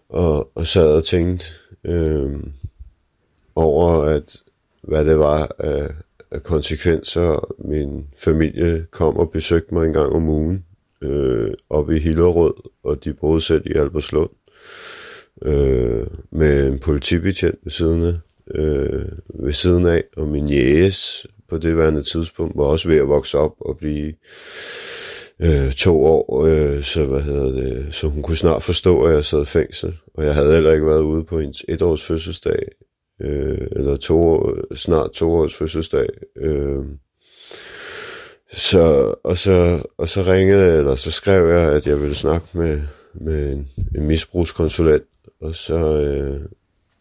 og, 0.08 0.50
og 0.54 0.66
sad 0.66 0.92
og 0.92 1.04
tænkte 1.04 1.46
øh, 1.84 2.30
over, 3.58 4.02
at 4.02 4.36
hvad 4.82 5.04
det 5.04 5.18
var 5.18 5.56
af, 5.58 5.90
af 6.30 6.42
konsekvenser. 6.42 7.54
Min 7.68 8.06
familie 8.16 8.86
kom 8.90 9.16
og 9.16 9.30
besøgte 9.30 9.74
mig 9.74 9.86
en 9.86 9.92
gang 9.92 10.12
om 10.12 10.28
ugen 10.28 10.64
øh, 11.02 11.50
oppe 11.70 11.96
i 11.96 11.98
Hillerød, 11.98 12.54
og 12.84 13.04
de 13.04 13.14
boede 13.14 13.40
selv 13.40 13.62
i 13.66 13.74
Alberslund 13.74 14.30
øh, 15.42 16.06
med 16.30 16.66
en 16.66 16.78
politibetjent 16.78 17.58
ved 17.62 17.70
siden 17.70 18.02
af, 18.02 18.14
øh, 18.54 19.04
ved 19.28 19.52
siden 19.52 19.86
af, 19.86 20.04
og 20.16 20.28
min 20.28 20.48
jæs 20.48 21.26
på 21.48 21.58
det 21.58 21.76
værende 21.76 22.02
tidspunkt 22.02 22.56
var 22.56 22.64
også 22.64 22.88
ved 22.88 22.96
at 22.96 23.08
vokse 23.08 23.38
op 23.38 23.54
og 23.60 23.76
blive 23.78 24.14
øh, 25.42 25.72
to 25.72 26.04
år, 26.04 26.44
øh, 26.46 26.82
så, 26.82 27.04
hvad 27.04 27.20
hedder 27.20 27.50
det, 27.50 27.86
så 27.90 28.06
hun 28.08 28.22
kunne 28.22 28.36
snart 28.36 28.62
forstå, 28.62 29.02
at 29.02 29.14
jeg 29.14 29.24
sad 29.24 29.42
i 29.42 29.44
fængsel, 29.44 29.94
og 30.14 30.24
jeg 30.24 30.34
havde 30.34 30.54
heller 30.54 30.72
ikke 30.72 30.86
været 30.86 31.02
ude 31.02 31.24
på 31.24 31.40
hendes 31.40 31.64
etårs 31.68 32.06
fødselsdag, 32.06 32.68
øh, 33.20 33.68
eller 33.72 33.96
to 33.96 34.22
år, 34.22 34.74
snart 34.74 35.10
to 35.10 35.32
års 35.32 35.54
fødselsdag. 35.54 36.08
Øh, 36.36 36.84
så, 38.52 39.14
og, 39.24 39.36
så, 39.36 39.82
og 39.98 40.08
så 40.08 40.22
ringede 40.22 40.78
eller 40.78 40.96
så 40.96 41.10
skrev 41.10 41.48
jeg, 41.48 41.72
at 41.72 41.86
jeg 41.86 42.00
ville 42.00 42.14
snakke 42.14 42.46
med, 42.52 42.82
med 43.14 43.52
en, 43.52 43.68
en 43.96 44.06
misbrugskonsulent, 44.06 45.04
og 45.40 45.54
så, 45.54 46.02
øh, 46.02 46.40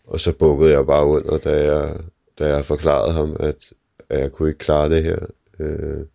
og 0.07 0.19
så 0.19 0.31
bukkede 0.31 0.71
jeg 0.71 0.85
bare 0.85 1.05
under, 1.05 1.37
da 1.37 1.73
jeg, 1.73 1.95
da 2.39 2.55
jeg 2.55 2.65
forklarede 2.65 3.13
ham, 3.13 3.35
at, 3.39 3.73
at 4.09 4.19
jeg 4.19 4.31
kunne 4.31 4.49
ikke 4.49 4.59
klare 4.59 4.89
det 4.89 5.03
her. 5.03 5.19
Øh, 5.59 6.05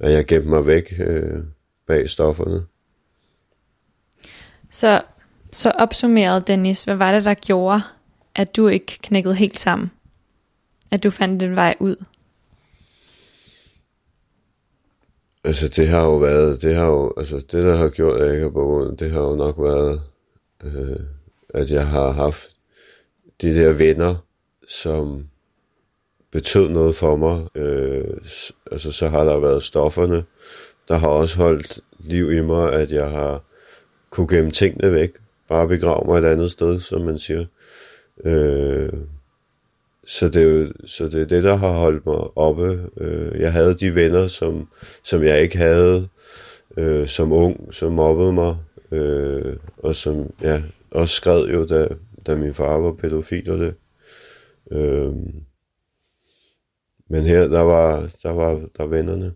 at 0.00 0.12
jeg 0.12 0.26
gemte 0.26 0.48
mig 0.48 0.66
væk 0.66 0.94
øh, 0.98 1.42
bag 1.86 2.10
stofferne. 2.10 2.64
Så, 4.70 5.02
så 5.52 5.70
opsummeret, 5.70 6.46
Dennis, 6.46 6.84
hvad 6.84 6.94
var 6.94 7.12
det, 7.12 7.24
der 7.24 7.34
gjorde, 7.34 7.82
at 8.34 8.56
du 8.56 8.68
ikke 8.68 8.98
knækkede 9.02 9.34
helt 9.34 9.58
sammen? 9.58 9.90
At 10.90 11.02
du 11.04 11.10
fandt 11.10 11.40
den 11.40 11.56
vej 11.56 11.74
ud? 11.80 12.04
Altså 15.44 15.68
det 15.68 15.88
har 15.88 16.04
jo 16.04 16.16
været, 16.16 16.62
det 16.62 16.74
har 16.74 16.86
jo, 16.86 17.12
altså 17.16 17.36
det 17.36 17.62
der 17.62 17.76
har 17.76 17.88
gjort, 17.88 18.20
at 18.20 18.26
jeg 18.26 18.34
ikke 18.34 18.42
har 18.42 18.50
begået, 18.50 19.00
det 19.00 19.10
har 19.10 19.20
jo 19.20 19.34
nok 19.36 19.58
været, 19.58 20.00
øh, 20.64 21.00
at 21.48 21.70
jeg 21.70 21.86
har 21.86 22.10
haft 22.10 22.56
de 23.40 23.54
der 23.54 23.72
venner, 23.72 24.14
som 24.68 25.24
betød 26.30 26.68
noget 26.68 26.96
for 26.96 27.16
mig. 27.16 27.46
Øh, 27.54 28.16
altså 28.70 28.92
så 28.92 29.08
har 29.08 29.24
der 29.24 29.40
været 29.40 29.62
stofferne, 29.62 30.24
der 30.88 30.96
har 30.96 31.08
også 31.08 31.36
holdt 31.36 31.80
liv 31.98 32.32
i 32.32 32.40
mig, 32.40 32.72
at 32.72 32.90
jeg 32.90 33.10
har 33.10 33.42
kunne 34.10 34.28
gemme 34.28 34.50
tingene 34.50 34.92
væk, 34.92 35.10
bare 35.48 35.68
begrave 35.68 36.06
mig 36.06 36.18
et 36.18 36.24
andet 36.32 36.50
sted, 36.50 36.80
som 36.80 37.00
man 37.00 37.18
siger. 37.18 37.46
Øh, 38.24 38.92
så 40.06 40.28
det, 40.28 40.42
er 40.42 40.46
jo, 40.46 40.72
så 40.86 41.04
det 41.04 41.22
er 41.22 41.26
det, 41.26 41.42
der 41.42 41.54
har 41.54 41.72
holdt 41.72 42.06
mig 42.06 42.38
oppe. 42.38 42.90
Øh, 42.96 43.40
jeg 43.40 43.52
havde 43.52 43.74
de 43.74 43.94
venner, 43.94 44.26
som, 44.26 44.68
som 45.02 45.22
jeg 45.22 45.42
ikke 45.42 45.58
havde 45.58 46.08
øh, 46.76 47.06
som 47.06 47.32
ung, 47.32 47.74
som 47.74 47.92
mobbede 47.92 48.32
mig, 48.32 48.56
øh, 48.90 49.56
og 49.78 49.96
som 49.96 50.32
ja, 50.42 50.62
også 50.90 51.14
skred 51.14 51.48
jo, 51.48 51.66
da, 51.66 51.88
da 52.26 52.36
min 52.36 52.54
far 52.54 52.78
var 52.78 52.92
pædofil 52.92 53.50
og 53.50 53.58
det. 53.58 53.74
Øh, 54.70 55.12
men 57.08 57.24
her, 57.24 57.48
der 57.48 57.60
var, 57.60 58.10
der 58.22 58.32
var 58.32 58.68
der 58.78 58.86
vennerne. 58.86 59.32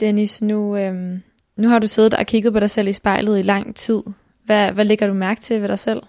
Dennis, 0.00 0.42
nu, 0.42 0.76
øhm, 0.76 1.22
nu 1.56 1.68
har 1.68 1.78
du 1.78 1.86
siddet 1.86 2.14
og 2.14 2.26
kigget 2.26 2.52
på 2.52 2.60
dig 2.60 2.70
selv 2.70 2.88
i 2.88 2.92
spejlet 2.92 3.38
i 3.38 3.42
lang 3.42 3.76
tid. 3.76 4.02
Hvad, 4.44 4.72
hvad 4.72 4.84
lægger 4.84 5.06
du 5.06 5.14
mærke 5.14 5.40
til 5.40 5.60
ved 5.62 5.68
dig 5.68 5.78
selv? 5.78 6.02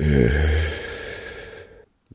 Øh, 0.00 0.30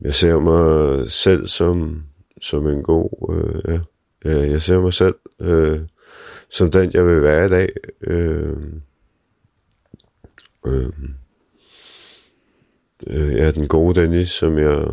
jeg 0.00 0.14
ser 0.14 0.40
mig 0.40 1.10
selv 1.10 1.46
som, 1.46 2.02
som 2.40 2.66
en 2.66 2.82
god, 2.82 3.34
øh, 3.68 3.78
ja, 4.24 4.50
jeg 4.50 4.62
ser 4.62 4.80
mig 4.80 4.92
selv 4.92 5.14
øh, 5.40 5.80
som 6.52 6.70
den, 6.70 6.90
jeg 6.94 7.06
vil 7.06 7.22
være 7.22 7.46
i 7.46 7.48
dag. 7.48 7.68
Øh, 8.00 8.56
øh, 10.66 10.92
øh, 13.06 13.32
ja, 13.34 13.50
den 13.50 13.68
gode 13.68 14.00
Dennis, 14.00 14.28
som 14.28 14.58
jeg, 14.58 14.88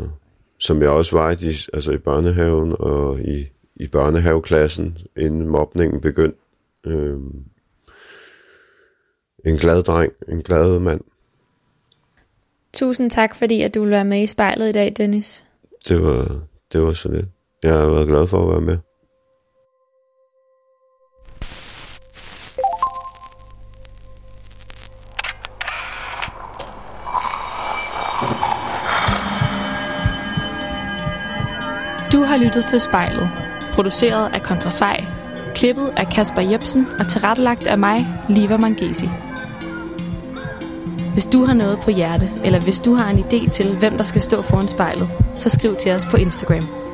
som 0.59 0.81
jeg 0.81 0.89
også 0.89 1.15
var 1.15 1.31
i, 1.31 1.35
de, 1.35 1.53
altså 1.73 1.91
i 1.91 1.97
børnehaven 1.97 2.75
og 2.79 3.19
i, 3.19 3.49
i 3.75 3.87
børnehaveklassen, 3.87 4.97
inden 5.17 5.47
mobningen 5.47 6.01
begyndte. 6.01 6.39
Øh, 6.85 7.19
en 9.45 9.57
glad 9.57 9.83
dreng, 9.83 10.13
en 10.27 10.41
glad 10.41 10.79
mand. 10.79 11.01
Tusind 12.73 13.11
tak, 13.11 13.35
fordi 13.35 13.61
at 13.61 13.75
du 13.75 13.81
vil 13.81 13.91
være 13.91 14.05
med 14.05 14.21
i 14.21 14.27
spejlet 14.27 14.69
i 14.69 14.71
dag, 14.71 14.93
Dennis. 14.97 15.45
Det 15.87 16.03
var, 16.03 16.39
det 16.73 16.81
var 16.81 16.93
så 16.93 17.09
lidt. 17.09 17.25
Jeg 17.63 17.73
har 17.73 17.89
været 17.89 18.07
glad 18.07 18.27
for 18.27 18.41
at 18.41 18.49
være 18.49 18.61
med. 18.61 18.77
Du 32.13 32.23
har 32.23 32.37
lyttet 32.37 32.65
til 32.65 32.79
spejlet, 32.79 33.29
produceret 33.73 34.33
af 34.33 34.41
Kontrafej, 34.43 35.05
klippet 35.55 35.93
af 35.97 36.07
Kasper 36.07 36.41
Jebsen 36.41 36.85
og 36.99 37.07
tilrettelagt 37.07 37.67
af 37.67 37.77
mig, 37.77 38.07
Liva 38.29 38.57
Mangesi. 38.57 39.09
Hvis 41.13 41.25
du 41.25 41.45
har 41.45 41.53
noget 41.53 41.79
på 41.83 41.91
hjerte, 41.91 42.31
eller 42.43 42.59
hvis 42.59 42.79
du 42.79 42.93
har 42.93 43.09
en 43.09 43.19
idé 43.19 43.49
til, 43.49 43.77
hvem 43.77 43.97
der 43.97 44.03
skal 44.03 44.21
stå 44.21 44.41
foran 44.41 44.67
spejlet, 44.67 45.09
så 45.37 45.49
skriv 45.49 45.75
til 45.75 45.91
os 45.91 46.05
på 46.05 46.17
Instagram. 46.17 46.88